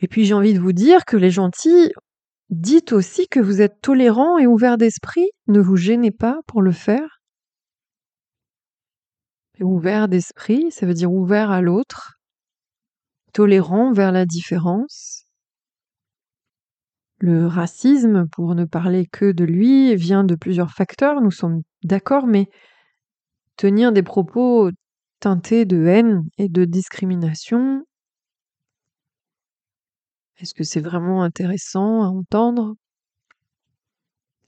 [0.00, 1.92] Et puis j'ai envie de vous dire que les gentils,
[2.48, 6.72] dites aussi que vous êtes tolérants et ouverts d'esprit, ne vous gênez pas pour le
[6.72, 7.20] faire.
[9.60, 12.14] ouvert d'esprit, ça veut dire ouvert à l'autre,
[13.34, 15.15] tolérant vers la différence.
[17.18, 22.26] Le racisme, pour ne parler que de lui, vient de plusieurs facteurs, nous sommes d'accord,
[22.26, 22.48] mais
[23.56, 24.70] tenir des propos
[25.20, 27.84] teintés de haine et de discrimination,
[30.38, 32.74] est-ce que c'est vraiment intéressant à entendre?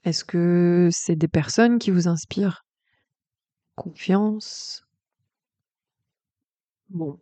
[0.03, 2.63] Est-ce que c'est des personnes qui vous inspirent?
[3.75, 4.85] Confiance?
[6.89, 7.19] Bon.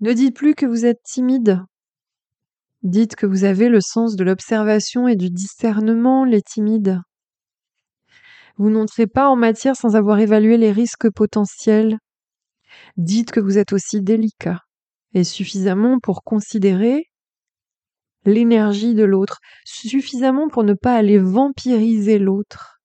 [0.00, 1.62] Ne dites plus que vous êtes timide.
[2.82, 6.98] Dites que vous avez le sens de l'observation et du discernement, les timides.
[8.56, 11.98] Vous n'entrez pas en matière sans avoir évalué les risques potentiels.
[12.96, 14.60] Dites que vous êtes aussi délicat
[15.12, 17.04] et suffisamment pour considérer
[18.24, 22.80] l'énergie de l'autre, suffisamment pour ne pas aller vampiriser l'autre.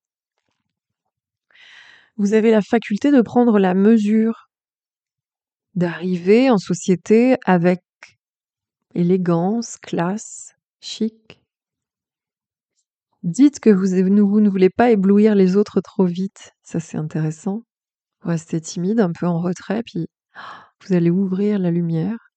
[2.17, 4.49] Vous avez la faculté de prendre la mesure,
[5.73, 7.81] d'arriver en société avec
[8.95, 11.41] élégance, classe, chic.
[13.23, 17.63] Dites que vous, ne voulez pas éblouir les autres trop vite, ça c'est intéressant.
[18.21, 20.07] Restez timide, un peu en retrait, puis
[20.87, 22.31] vous allez ouvrir la lumière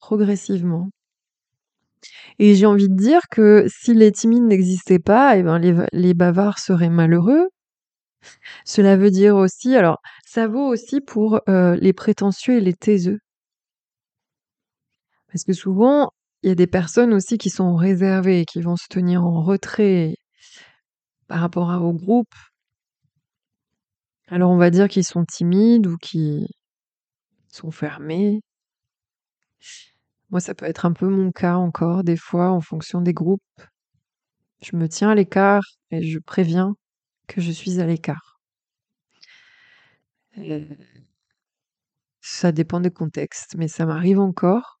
[0.00, 0.90] progressivement.
[2.38, 5.58] Et j'ai envie de dire que si les timides n'existaient pas, eh ben
[5.92, 7.48] les, bavards seraient malheureux.
[8.64, 13.18] Cela veut dire aussi, alors ça vaut aussi pour euh, les prétentieux et les taiseux.
[15.30, 16.10] Parce que souvent,
[16.42, 20.14] il y a des personnes aussi qui sont réservées, qui vont se tenir en retrait
[21.28, 22.34] par rapport à, au groupe
[24.30, 26.46] alors on va dire qu'ils sont timides ou qu'ils
[27.48, 28.40] sont fermés.
[30.30, 33.42] Moi, ça peut être un peu mon cas encore, des fois, en fonction des groupes.
[34.62, 36.74] Je me tiens à l'écart et je préviens
[37.26, 38.38] que je suis à l'écart.
[42.20, 44.77] Ça dépend des contextes, mais ça m'arrive encore.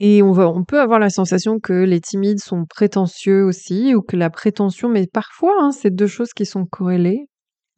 [0.00, 4.30] Et on, peut avoir la sensation que les timides sont prétentieux aussi, ou que la
[4.30, 7.26] prétention, mais parfois, hein, c'est deux choses qui sont corrélées.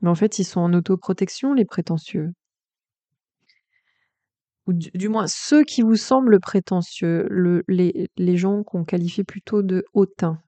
[0.02, 2.32] Mais en fait, ils sont en autoprotection, les prétentieux.
[4.66, 9.62] Ou du, moins, ceux qui vous semblent prétentieux, le, les, les gens qu'on qualifie plutôt
[9.62, 10.38] de hautains.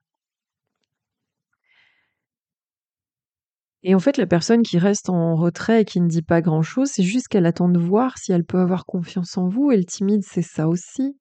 [3.81, 6.89] Et en fait, la personne qui reste en retrait et qui ne dit pas grand-chose,
[6.89, 9.71] c'est juste qu'elle attend de voir si elle peut avoir confiance en vous.
[9.71, 11.17] Et le timide, c'est ça aussi.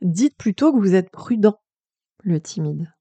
[0.00, 1.58] Dites plutôt que vous êtes prudent,
[2.22, 2.92] le timide.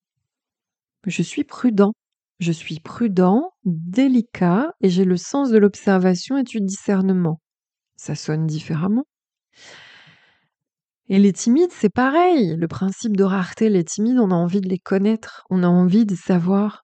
[1.06, 1.94] Je suis prudent.
[2.40, 7.42] Je suis prudent, délicat, et j'ai le sens de l'observation et du discernement.
[7.96, 9.06] Ça sonne différemment.
[11.10, 12.56] Et les timides, c'est pareil.
[12.56, 16.06] Le principe de rareté, les timides, on a envie de les connaître, on a envie
[16.06, 16.84] de savoir,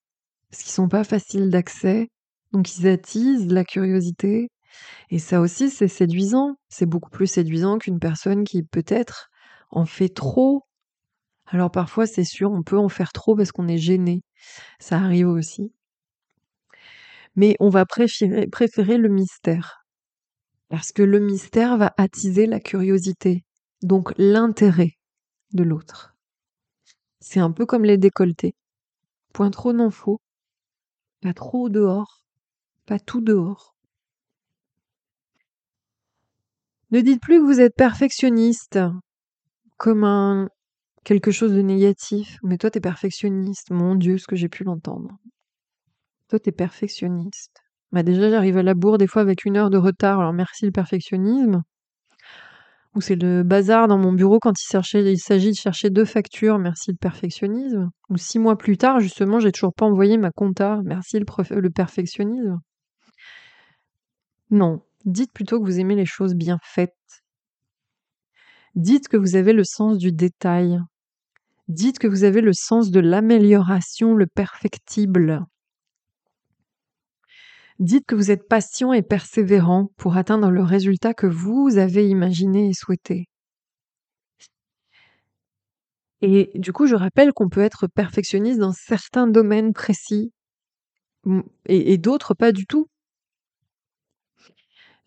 [0.50, 2.10] parce qu'ils sont pas faciles d'accès,
[2.52, 4.50] donc ils attisent la curiosité.
[5.10, 6.56] Et ça aussi, c'est séduisant.
[6.70, 9.30] C'est beaucoup plus séduisant qu'une personne qui peut-être
[9.74, 10.64] on fait trop.
[11.48, 14.22] Alors parfois, c'est sûr, on peut en faire trop parce qu'on est gêné.
[14.80, 15.74] Ça arrive aussi.
[17.36, 19.86] Mais on va préférer, le mystère.
[20.70, 23.44] Parce que le mystère va attiser la curiosité,
[23.82, 24.94] donc l'intérêt
[25.52, 26.16] de l'autre.
[27.20, 28.56] C'est un peu comme les décolletés.
[29.34, 30.20] Point trop n'en faut.
[31.22, 32.24] Pas trop dehors.
[32.86, 33.76] Pas tout dehors.
[36.92, 38.80] Ne dites plus que vous êtes perfectionniste
[39.78, 40.50] comme
[41.04, 42.38] quelque chose de négatif.
[42.44, 43.72] Mais toi, t'es perfectionniste.
[43.72, 45.10] Mon Dieu, ce que j'ai pu l'entendre.
[46.30, 47.62] Toi, t'es perfectionniste.
[47.92, 50.20] Bah déjà, j'arrive à la bourre des fois avec une heure de retard.
[50.20, 51.62] Alors merci le perfectionnisme.
[52.96, 56.92] Ou c'est le bazar dans mon bureau quand il, s'agit de chercher deux factures, merci
[56.92, 57.90] le perfectionnisme.
[58.10, 62.60] Ou six mois plus tard, justement, j'ai toujours pas envoyé ma compta, merci le perfectionnisme.
[64.52, 67.23] Non, dites plutôt que vous aimez les choses bien faites.
[68.76, 70.80] Dites que vous avez le sens du détail.
[71.68, 75.46] Dites que vous avez le sens de l'amélioration, le perfectible.
[77.80, 82.70] Dites que vous êtes patient et persévérant pour atteindre le résultat que vous avez imaginé
[82.70, 83.28] et souhaité.
[86.22, 90.32] Et du coup, je rappelle qu'on peut être perfectionniste dans certains domaines précis
[91.66, 92.88] et, d'autres pas du tout.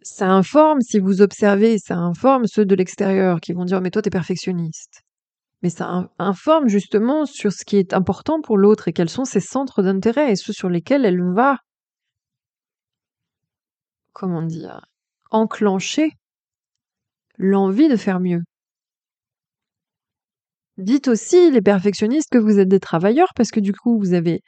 [0.08, 4.02] Ça informe, si vous observez, ça informe ceux de l'extérieur qui vont dire mais toi
[4.02, 5.02] t'es perfectionniste.
[5.62, 9.40] Mais ça informe justement sur ce qui est important pour l'autre et quels sont ses
[9.40, 11.58] centres d'intérêt et ceux sur lesquels elle va
[14.12, 14.80] comment dire,
[15.32, 16.12] enclencher
[17.36, 18.42] l'envie de faire mieux.
[20.78, 24.42] Dites aussi, les perfectionnistes, que vous êtes des travailleurs parce que du coup, vous avez,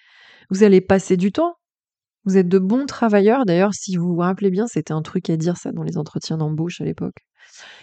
[0.50, 1.56] vous allez passer du temps.
[2.28, 3.46] Vous êtes de bons travailleurs.
[3.46, 6.36] D'ailleurs, si vous vous rappelez bien, c'était un truc à dire ça dans les entretiens
[6.36, 7.24] d'embauche à l'époque.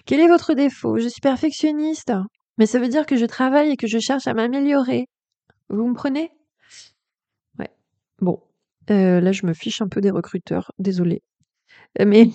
[0.06, 1.00] Quel est votre défaut?
[1.00, 2.14] Je suis perfectionniste,
[2.60, 5.08] mais ça veut dire que je travaille et que je cherche à m'améliorer.
[5.70, 6.30] Vous me prenez?
[7.58, 7.72] Ouais.
[8.20, 8.40] Bon,
[8.92, 10.72] euh, là, je me fiche un peu des recruteurs.
[10.78, 11.24] Désolée.
[12.06, 12.30] Mais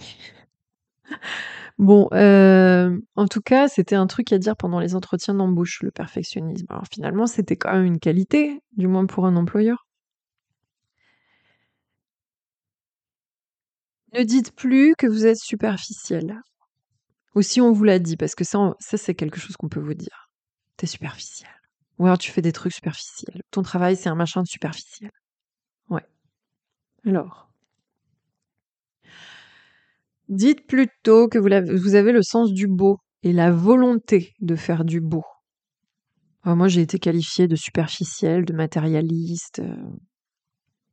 [1.78, 5.92] bon, euh, en tout cas, c'était un truc à dire pendant les entretiens d'embauche, le
[5.92, 6.66] perfectionnisme.
[6.70, 9.86] Alors finalement, c'était quand même une qualité, du moins pour un employeur.
[14.12, 16.40] Ne dites plus que vous êtes superficiel.
[17.34, 19.94] Ou si on vous l'a dit, parce que ça, c'est quelque chose qu'on peut vous
[19.94, 20.30] dire.
[20.76, 21.50] T'es superficiel.
[21.98, 23.42] Ou alors tu fais des trucs superficiels.
[23.50, 25.10] Ton travail, c'est un machin de superficiel.
[25.90, 26.04] Ouais.
[27.06, 27.50] Alors.
[30.28, 35.00] Dites plutôt que vous, avez le sens du beau et la volonté de faire du
[35.00, 35.24] beau.
[36.44, 39.60] moi, j'ai été qualifiée de superficielle, de matérialiste.
[39.60, 39.76] Euh.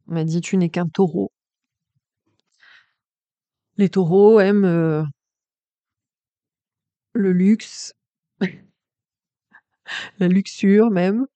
[0.07, 1.31] On m'a dit tu n'es qu'un taureau.
[3.77, 5.03] Les taureaux aiment euh,
[7.13, 7.93] le luxe,
[10.19, 11.27] la luxure même,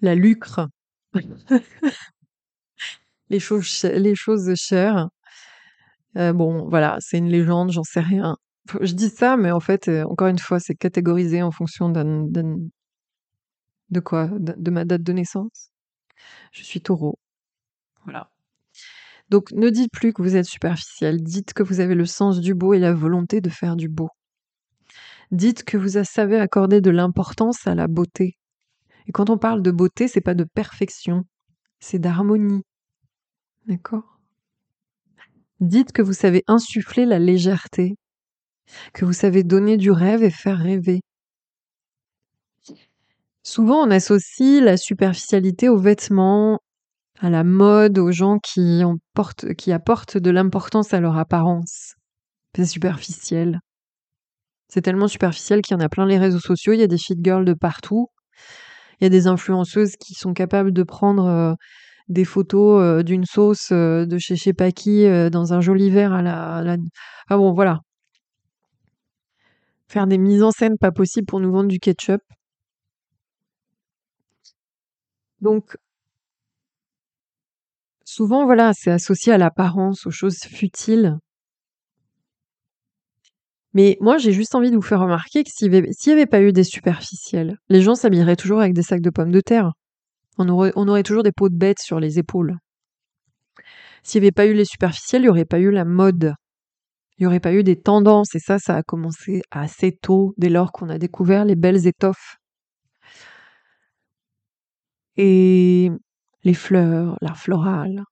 [0.00, 0.68] la lucre,
[3.28, 5.10] les choses, chères.
[6.16, 8.38] Euh, bon, voilà, c'est une légende, j'en sais rien.
[8.80, 12.70] Je dis ça, mais en fait, euh, encore une fois, c'est catégorisé en fonction de
[14.00, 14.28] quoi?
[14.28, 15.70] De, ma date de naissance?
[16.52, 17.18] Je suis taureau.
[18.04, 18.30] Voilà.
[19.30, 21.22] Donc, ne dites plus que vous êtes superficiel.
[21.22, 24.08] Dites que vous avez le sens du beau et la volonté de faire du beau.
[25.30, 28.38] Dites que vous savez accorder de l'importance à la beauté.
[29.06, 31.24] Et quand on parle de beauté, c'est pas de perfection,
[31.80, 32.62] c'est d'harmonie.
[33.66, 34.18] D'accord?
[35.60, 37.96] Dites que vous savez insuffler la légèreté,
[38.94, 41.00] que vous savez donner du rêve et faire rêver.
[43.42, 46.60] Souvent, on associe la superficialité aux vêtements,
[47.20, 48.82] à la mode, aux gens qui,
[49.72, 51.94] apportent de l'importance à leur apparence.
[52.56, 53.60] C'est superficiel.
[54.68, 56.98] C'est tellement superficiel qu'il y en a plein les réseaux sociaux, il y a des
[56.98, 58.08] fit girls de partout.
[59.00, 61.54] Il y a des influenceuses qui sont capables de prendre euh,
[62.08, 64.52] des photos euh, d'une sauce euh, de chez chez
[65.30, 66.76] dans un joli verre à la,
[67.28, 67.80] Ah bon, voilà.
[69.88, 72.20] Faire des mises en scène pas possible pour nous vendre du ketchup.
[75.40, 75.76] Donc,
[78.08, 81.18] souvent, voilà, c'est associé à l'apparence, aux choses futiles.
[83.74, 86.52] Mais moi, j'ai juste envie de vous faire remarquer que s'il n'y avait, pas eu
[86.52, 89.72] des superficiels, les gens s'habilleraient toujours avec des sacs de pommes de terre.
[90.38, 92.56] On aurait, toujours des peaux de bêtes sur les épaules.
[94.02, 96.34] S'il n'y avait pas eu les superficiels, il n'y aurait pas eu la mode.
[97.18, 98.34] Il n'y aurait pas eu des tendances.
[98.34, 102.36] Et ça, ça a commencé assez tôt, dès lors qu'on a découvert les belles étoffes.
[105.16, 105.90] Et
[106.48, 108.04] les fleurs, l'art floral.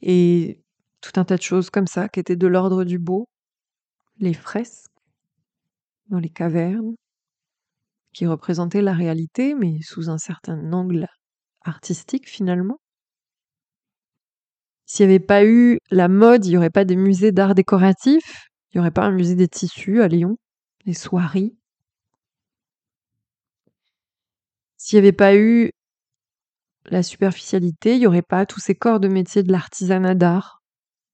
[0.00, 0.62] Et
[1.00, 3.28] tout un tas de choses comme ça qui étaient de l'ordre du beau.
[4.18, 4.92] Les fresques
[6.06, 6.94] dans les cavernes
[8.12, 11.08] qui représentait la réalité, mais sous un certain angle
[11.62, 12.78] artistique finalement.
[14.86, 18.46] S'il n'y avait pas eu la mode, il n'y aurait pas des musées d'art décoratif,
[18.70, 20.36] il n'y aurait pas un musée des tissus à Lyon,
[20.86, 21.56] des soirées.
[24.76, 25.72] S'il n'y avait pas eu
[26.86, 30.62] la superficialité, il n'y aurait pas tous ces corps de métier de l'artisanat d'art,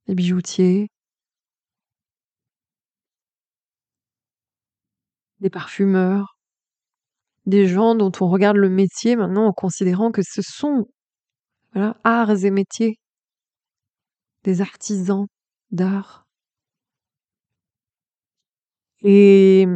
[0.07, 0.89] les bijoutiers,
[5.41, 6.37] des parfumeurs,
[7.47, 10.87] des gens dont on regarde le métier maintenant en considérant que ce sont
[12.05, 12.99] arts et métiers,
[14.45, 15.27] des artisans
[15.71, 16.25] d'art.
[19.03, 19.67] Et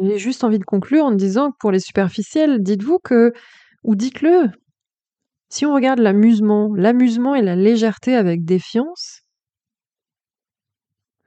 [0.00, 3.32] j'ai juste envie de conclure en disant que pour les superficiels, dites-vous que
[3.84, 4.50] ou dites-le,
[5.48, 9.22] si on regarde l'amusement, l'amusement et la légèreté avec défiance,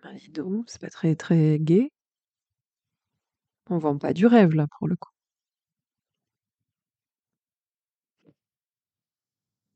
[0.03, 0.31] bah, dis
[0.67, 1.91] c'est pas très, très gai.
[3.69, 5.11] On vend pas du rêve là, pour le coup.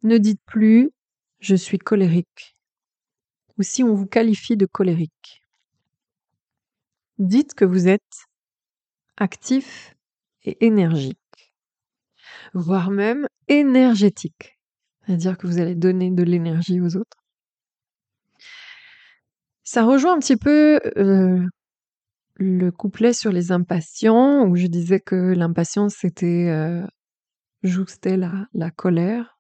[0.04, 0.92] Ne dites plus
[1.40, 2.56] je suis colérique
[3.58, 5.44] ou si on vous qualifie de colérique.
[7.20, 8.28] Dites que vous êtes
[9.18, 9.96] actif
[10.44, 11.18] et énergique,
[12.54, 14.60] voire même énergétique,
[15.06, 17.18] c'est-à-dire que vous allez donner de l'énergie aux autres.
[19.64, 21.46] Ça rejoint un petit peu euh,
[22.36, 26.86] le couplet sur les impatients, où je disais que l'impatience c'était euh,
[28.06, 29.38] la, la colère.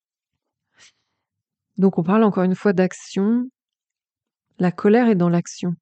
[1.78, 3.50] Donc on parle encore une fois d'action.
[4.60, 5.76] La colère est dans l'action.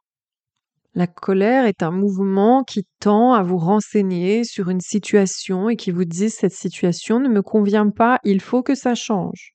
[0.93, 5.91] La colère est un mouvement qui tend à vous renseigner sur une situation et qui
[5.91, 9.53] vous dit cette situation ne me convient pas, il faut que ça change.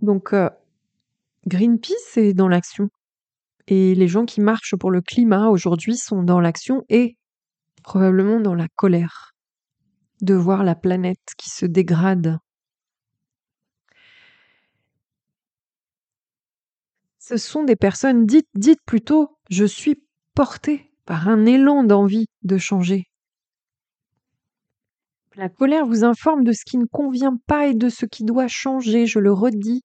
[0.00, 0.48] Donc euh,
[1.46, 2.88] Greenpeace est dans l'action.
[3.66, 7.18] Et les gens qui marchent pour le climat aujourd'hui sont dans l'action et
[7.82, 9.34] probablement dans la colère
[10.22, 12.38] de voir la planète qui se dégrade
[17.28, 20.02] ce sont des personnes dites, dites plutôt, je suis
[20.34, 23.04] portée par un élan d'envie de changer.
[25.36, 28.48] La colère vous informe de ce qui ne convient pas et de ce qui doit
[28.48, 29.82] changer, je le redis,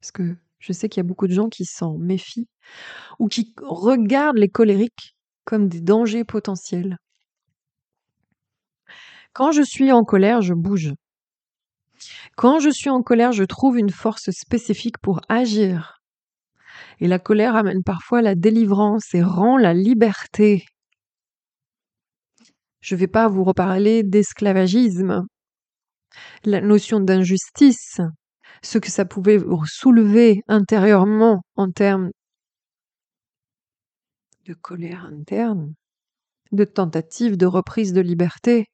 [0.00, 2.46] parce que je sais qu'il y a beaucoup de gens qui s'en méfient
[3.18, 6.96] ou qui regardent les colériques comme des dangers potentiels.
[9.32, 10.94] Quand je suis en colère, je bouge.
[12.36, 15.97] Quand je suis en colère, je trouve une force spécifique pour agir
[17.00, 20.64] et la colère amène parfois la délivrance et rend la liberté.
[22.80, 25.26] Je ne vais pas vous reparler d'esclavagisme,
[26.44, 28.00] la notion d'injustice,
[28.62, 32.10] ce que ça pouvait soulever intérieurement en termes
[34.46, 35.74] de colère interne,
[36.52, 38.66] de tentative de reprise de liberté.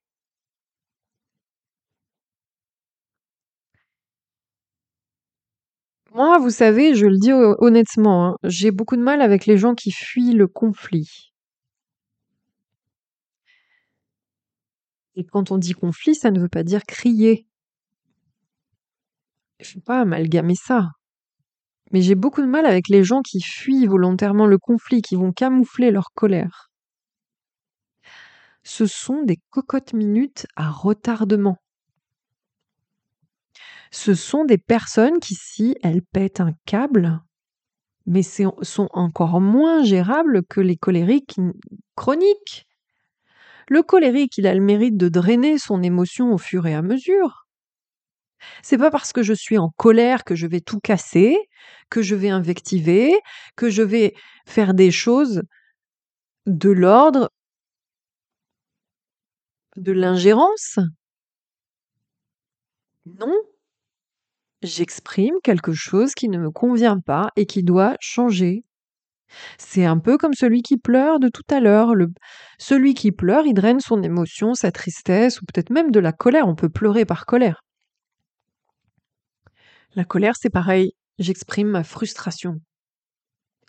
[6.14, 9.74] Moi, vous savez, je le dis honnêtement, hein, j'ai beaucoup de mal avec les gens
[9.74, 11.32] qui fuient le conflit.
[15.16, 17.48] Et quand on dit conflit, ça ne veut pas dire crier.
[19.58, 20.90] Il ne faut pas amalgamer ça.
[21.90, 25.32] Mais j'ai beaucoup de mal avec les gens qui fuient volontairement le conflit, qui vont
[25.32, 26.70] camoufler leur colère.
[28.62, 31.58] Ce sont des cocottes minutes à retardement
[33.94, 37.20] ce sont des personnes qui, si elles pètent un câble,
[38.06, 41.36] mais sont encore moins gérables que les colériques
[41.94, 42.66] chroniques.
[43.68, 47.46] Le colérique, il a le mérite de drainer son émotion au fur et à mesure.
[48.62, 51.38] C'est pas parce que je suis en colère que je vais tout casser,
[51.88, 53.14] que je vais invectiver,
[53.54, 54.12] que je vais
[54.44, 55.42] faire des choses
[56.46, 57.30] de l'ordre
[59.76, 60.80] de l'ingérence.
[63.06, 63.53] Non,
[64.64, 68.64] j'exprime quelque chose qui ne me convient pas et qui doit changer.
[69.58, 71.92] C'est un peu comme celui qui pleure de tout à l'heure.
[72.58, 76.48] Celui qui pleure, il draine son émotion, sa tristesse, ou peut-être même de la colère.
[76.48, 77.62] On peut pleurer par colère.
[79.94, 80.92] La colère, c'est pareil.
[81.18, 82.60] J'exprime ma frustration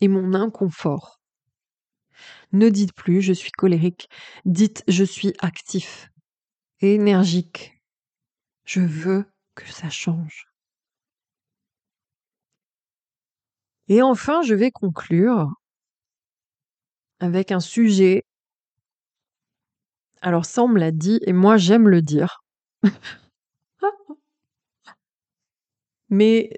[0.02, 1.20] et mon inconfort.
[2.52, 4.10] Ne dites plus je suis colérique,
[4.46, 6.10] dites je suis actif,
[6.82, 7.82] énergique.
[8.66, 10.55] Je veux que ça change.
[13.88, 15.50] Et enfin, je vais conclure
[17.20, 18.24] avec un sujet.
[20.22, 22.44] Alors ça, on me l'a dit, et moi j'aime le dire.
[26.10, 26.50] Mais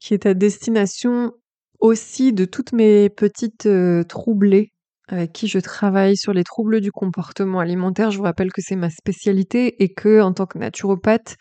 [0.00, 1.32] qui est à destination
[1.80, 4.72] aussi de toutes mes petites euh, troublées
[5.08, 8.10] avec qui je travaille sur les troubles du comportement alimentaire.
[8.10, 11.36] Je vous rappelle que c'est ma spécialité et que en tant que naturopathe,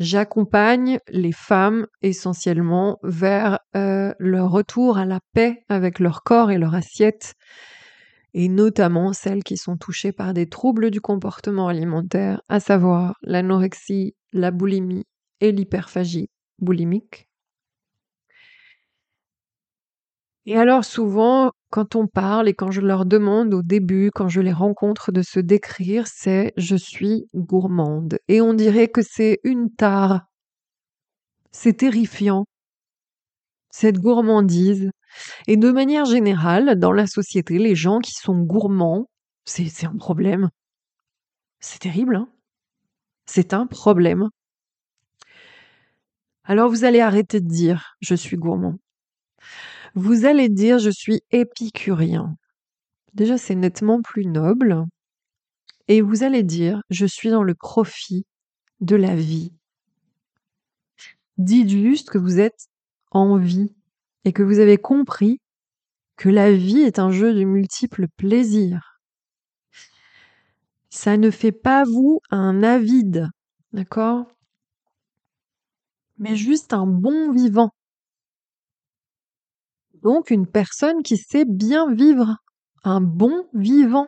[0.00, 6.58] J'accompagne les femmes essentiellement vers euh, leur retour à la paix avec leur corps et
[6.58, 7.34] leur assiette,
[8.34, 14.16] et notamment celles qui sont touchées par des troubles du comportement alimentaire, à savoir l'anorexie,
[14.32, 15.04] la boulimie
[15.40, 17.28] et l'hyperphagie boulimique.
[20.46, 24.40] Et alors souvent, quand on parle et quand je leur demande au début, quand je
[24.40, 28.18] les rencontre, de se décrire, c'est je suis gourmande.
[28.28, 30.22] Et on dirait que c'est une tare.
[31.52, 32.46] C'est terrifiant.
[33.70, 34.90] cette gourmandise.
[35.46, 39.08] Et de manière générale, dans la société, les gens qui sont gourmands,
[39.44, 40.50] c'est un problème.
[41.60, 42.28] C'est terrible, hein
[43.26, 44.28] C'est un problème.
[46.44, 48.76] Alors vous allez arrêter de dire je suis gourmand.
[49.94, 52.36] Vous allez dire je suis épicurien.
[53.14, 54.84] Déjà, c'est nettement plus noble.
[55.88, 58.24] Et vous allez dire je suis dans le profit
[58.80, 59.52] de la vie.
[61.38, 62.68] Dites juste que vous êtes
[63.10, 63.74] en vie
[64.24, 65.40] et que vous avez compris
[66.16, 69.00] que la vie est un jeu de multiples plaisirs.
[70.90, 73.28] Ça ne fait pas vous un avide,
[73.72, 74.26] d'accord?
[76.18, 77.70] Mais juste un bon vivant.
[80.02, 82.36] Donc une personne qui sait bien vivre,
[82.84, 84.06] un bon vivant.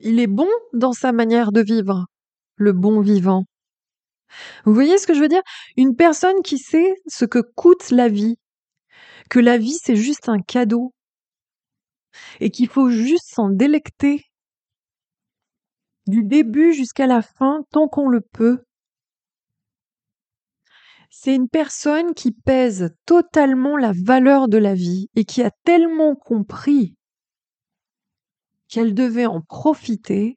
[0.00, 2.06] Il est bon dans sa manière de vivre,
[2.56, 3.44] le bon vivant.
[4.64, 5.42] Vous voyez ce que je veux dire?
[5.76, 8.36] Une personne qui sait ce que coûte la vie,
[9.30, 10.92] que la vie c'est juste un cadeau
[12.40, 14.22] et qu'il faut juste s'en délecter
[16.06, 18.62] du début jusqu'à la fin tant qu'on le peut.
[21.16, 26.16] C'est une personne qui pèse totalement la valeur de la vie et qui a tellement
[26.16, 26.96] compris
[28.68, 30.36] qu'elle devait en profiter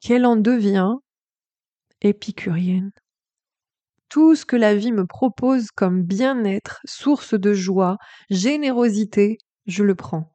[0.00, 0.94] qu'elle en devient
[2.00, 2.90] épicurienne.
[4.08, 7.98] Tout ce que la vie me propose comme bien-être, source de joie,
[8.30, 9.36] générosité,
[9.66, 10.34] je le prends.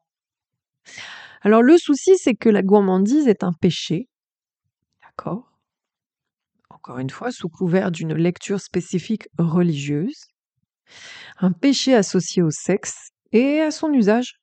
[1.42, 4.08] Alors le souci, c'est que la gourmandise est un péché.
[5.02, 5.47] D'accord?
[6.78, 10.28] Encore une fois, sous couvert d'une lecture spécifique religieuse.
[11.38, 14.38] Un péché associé au sexe et à son usage.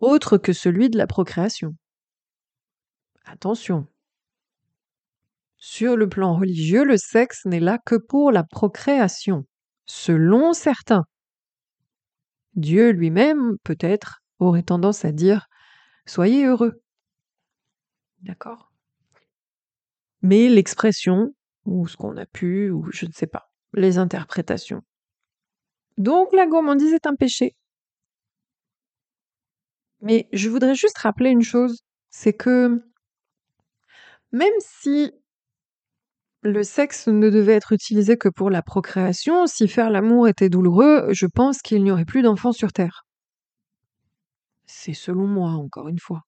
[0.00, 1.74] Autre que celui de la procréation.
[3.26, 3.86] Attention,
[5.58, 9.44] sur le plan religieux, le sexe n'est là que pour la procréation,
[9.84, 11.04] selon certains.
[12.54, 15.46] Dieu lui-même, peut-être, aurait tendance à dire
[16.06, 16.80] Soyez heureux.
[18.22, 18.72] D'accord?
[20.26, 21.32] Mais l'expression,
[21.66, 24.82] ou ce qu'on a pu, ou je ne sais pas, les interprétations.
[25.98, 27.54] Donc la gourmandise est un péché.
[30.00, 32.82] Mais je voudrais juste rappeler une chose, c'est que
[34.32, 35.12] même si
[36.42, 39.46] le sexe ne devait être utilisé que pour la procréation.
[39.46, 43.04] Si faire l'amour était douloureux, je pense qu'il n'y aurait plus d'enfants sur Terre.
[44.66, 46.22] C'est selon moi, encore une fois.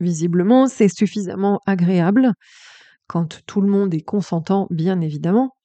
[0.00, 2.32] Visiblement, c'est suffisamment agréable,
[3.06, 5.56] quand tout le monde est consentant, bien évidemment,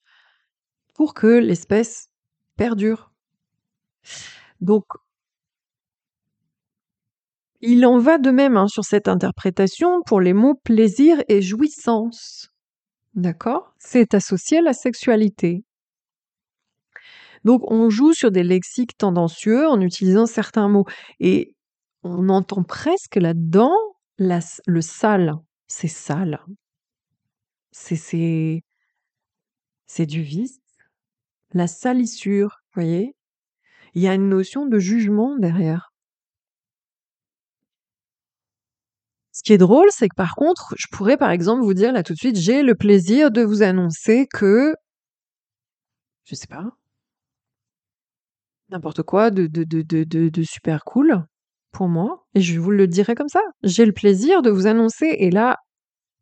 [0.94, 2.08] pour que l'espèce
[2.56, 3.12] perdure.
[4.60, 4.84] Donc,
[7.60, 12.50] il en va de même hein, sur cette interprétation pour les mots plaisir et jouissance.
[13.14, 13.74] D'accord?
[13.78, 15.64] C'est associé à la sexualité.
[17.44, 20.84] Donc on joue sur des lexiques tendancieux en utilisant certains mots.
[21.20, 21.54] Et
[22.02, 23.74] on entend presque là-dedans
[24.18, 25.34] le sale.
[25.66, 26.40] C'est sale.
[27.72, 28.62] C'est
[29.86, 30.60] c'est du vice.
[31.52, 33.16] La salissure, vous voyez?
[33.94, 35.92] Il y a une notion de jugement derrière.
[39.32, 42.02] Ce qui est drôle, c'est que par contre, je pourrais par exemple vous dire là
[42.02, 44.74] tout de suite, j'ai le plaisir de vous annoncer que,
[46.24, 46.70] je sais pas,
[48.68, 51.24] n'importe quoi de, de, de, de, super cool
[51.72, 53.40] pour moi, et je vous le dirai comme ça.
[53.62, 55.56] J'ai le plaisir de vous annoncer, et là,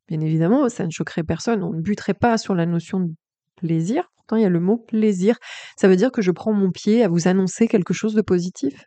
[0.09, 3.13] bien évidemment, ça ne choquerait personne, on ne buterait pas sur la notion de
[3.57, 5.39] plaisir, pourtant il y a le mot plaisir,
[5.77, 8.85] ça veut dire que je prends mon pied à vous annoncer quelque chose de positif?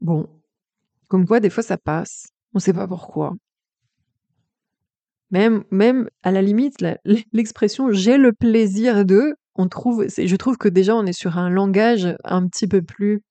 [0.00, 0.28] Bon,
[1.08, 2.28] comme quoi des fois ça passe.
[2.54, 3.34] On ne sait pas pourquoi.
[5.30, 6.76] Même, même à la limite,
[7.32, 11.50] l'expression j'ai le plaisir de, on trouve, je trouve que déjà on est sur un
[11.50, 13.22] langage un petit peu plus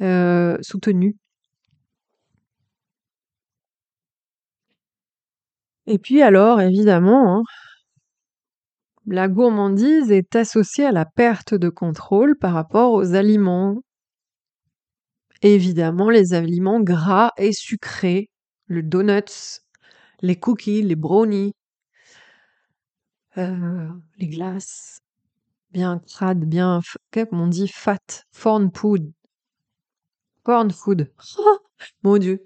[0.00, 1.16] euh, soutenu.
[5.86, 7.42] Et puis alors, évidemment, hein,
[9.06, 13.82] la gourmandise est associée à la perte de contrôle par rapport aux aliments
[15.42, 18.30] évidemment les aliments gras et sucrés,
[18.66, 19.60] le donuts,
[20.20, 21.52] les cookies, les brownies,
[23.38, 25.00] euh, les glaces,
[25.72, 26.80] bien crades, bien,
[27.12, 29.12] comment on dit, fat, porn food.
[30.44, 31.12] Porn food.
[32.02, 32.44] mon Dieu.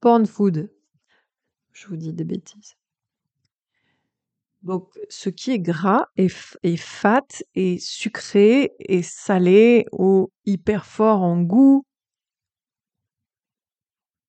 [0.00, 0.70] Porn food.
[1.80, 2.76] Je vous dis des bêtises.
[4.62, 6.28] Donc, ce qui est gras et,
[6.76, 11.82] fat et sucré et salé ou hyper fort en goût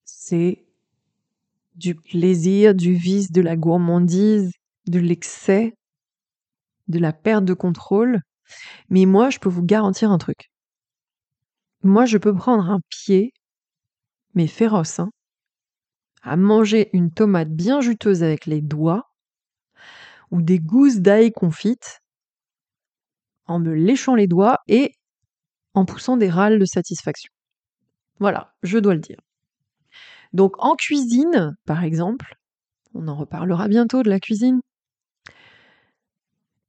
[0.05, 0.63] c'est
[1.75, 4.51] du plaisir, du vice, de la gourmandise,
[4.87, 5.73] de l'excès.
[6.87, 8.21] de la perte de contrôle.
[8.89, 10.51] Mais moi, je peux vous garantir un truc.
[11.83, 13.33] Moi, je peux prendre un pied,
[14.35, 15.11] mais féroce, hein,
[16.21, 19.11] à manger une tomate bien juteuse avec les doigts,
[20.31, 22.01] ou des gousses d'ail confites,
[23.45, 24.93] en me léchant les doigts et
[25.73, 27.31] en poussant des râles de satisfaction.
[28.19, 29.19] Voilà, je dois le dire.
[30.33, 32.35] Donc en cuisine, par exemple,
[32.93, 34.61] on en reparlera bientôt de la cuisine,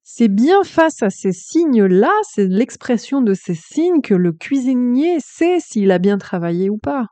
[0.05, 5.59] c'est bien face à ces signes-là, c'est l'expression de ces signes que le cuisinier sait
[5.61, 7.07] s'il a bien travaillé ou pas.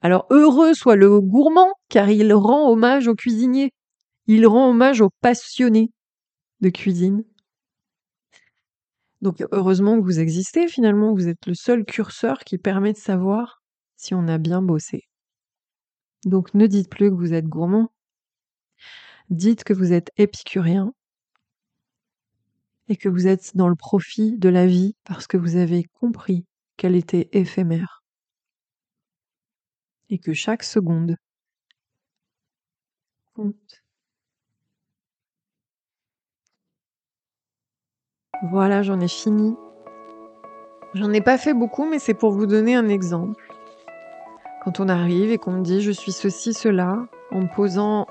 [0.00, 3.72] Alors heureux soit le gourmand, car il rend hommage au cuisinier,
[4.26, 5.90] il rend hommage aux passionnés
[6.60, 7.24] de cuisine.
[9.20, 13.60] Donc heureusement que vous existez finalement, vous êtes le seul curseur qui permet de savoir
[13.96, 15.08] si on a bien bossé.
[16.24, 17.92] Donc ne dites plus que vous êtes gourmand,
[19.30, 20.92] dites que vous êtes épicurien
[22.88, 26.44] et que vous êtes dans le profit de la vie parce que vous avez compris
[26.76, 27.97] qu'elle était éphémère
[30.10, 31.16] et que chaque seconde
[33.34, 33.82] compte.
[38.50, 39.56] Voilà, j'en ai fini.
[40.94, 43.42] J'en ai pas fait beaucoup, mais c'est pour vous donner un exemple.
[44.62, 48.06] Quand on arrive et qu'on me dit je suis ceci, cela, en posant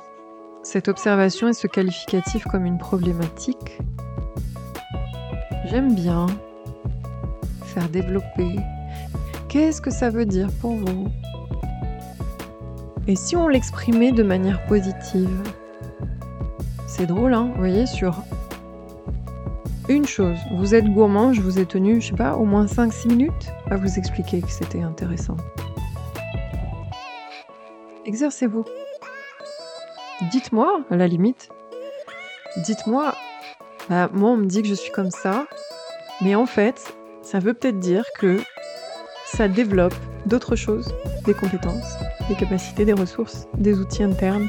[0.63, 3.79] cette observation et ce qualificatif comme une problématique,
[5.65, 6.27] j'aime bien
[7.63, 8.55] faire développer.
[9.49, 11.09] Qu'est-ce que ça veut dire pour vous?
[13.07, 15.41] Et si on l'exprimait de manière positive
[16.87, 18.21] C'est drôle, hein Vous voyez, sur
[19.87, 20.37] une chose.
[20.51, 23.77] Vous êtes gourmand, je vous ai tenu, je sais pas, au moins 5-6 minutes à
[23.77, 25.37] vous expliquer que c'était intéressant.
[28.05, 28.65] Exercez-vous.
[30.29, 31.49] Dites-moi, à la limite,
[32.57, 33.15] dites-moi,
[33.89, 35.45] bah, moi on me dit que je suis comme ça,
[36.21, 38.41] mais en fait, ça veut peut-être dire que
[39.25, 39.95] ça développe
[40.25, 40.93] d'autres choses,
[41.25, 41.97] des compétences,
[42.29, 44.47] des capacités, des ressources, des outils internes.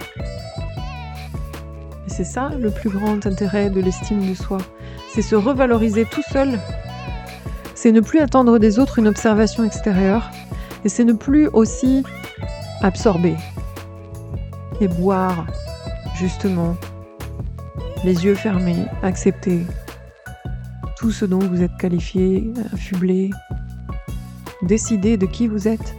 [2.07, 4.59] Et c'est ça le plus grand intérêt de l'estime de soi
[5.09, 6.61] c'est se revaloriser tout seul.
[7.75, 10.31] C'est ne plus attendre des autres une observation extérieure.
[10.85, 12.05] Et c'est ne plus aussi
[12.83, 13.37] absorber
[14.81, 15.45] et boire,
[16.15, 16.77] justement,
[18.05, 19.67] les yeux fermés, accepter
[20.97, 23.31] tout ce dont vous êtes qualifié, affublé,
[24.63, 25.97] décider de qui vous êtes.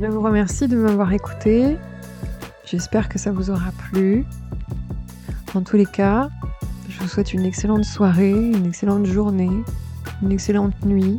[0.00, 1.76] Je vous remercie de m'avoir écouté.
[2.64, 4.24] J'espère que ça vous aura plu.
[5.54, 6.28] En tous les cas,
[6.88, 9.50] je vous souhaite une excellente soirée, une excellente journée,
[10.22, 11.18] une excellente nuit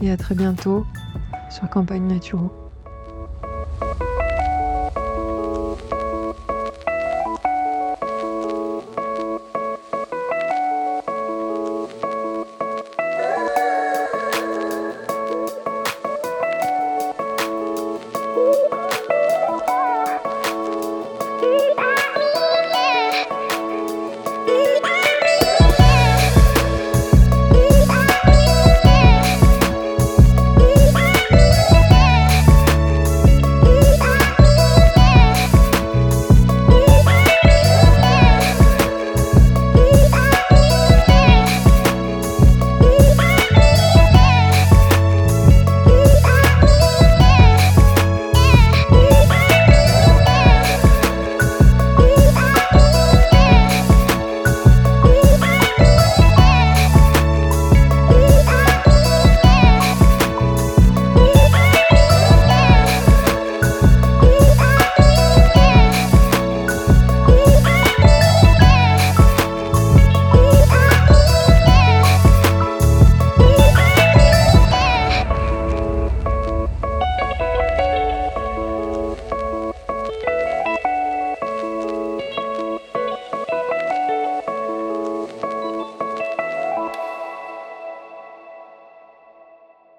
[0.00, 0.86] et à très bientôt
[1.50, 2.63] sur Campagne Naturo.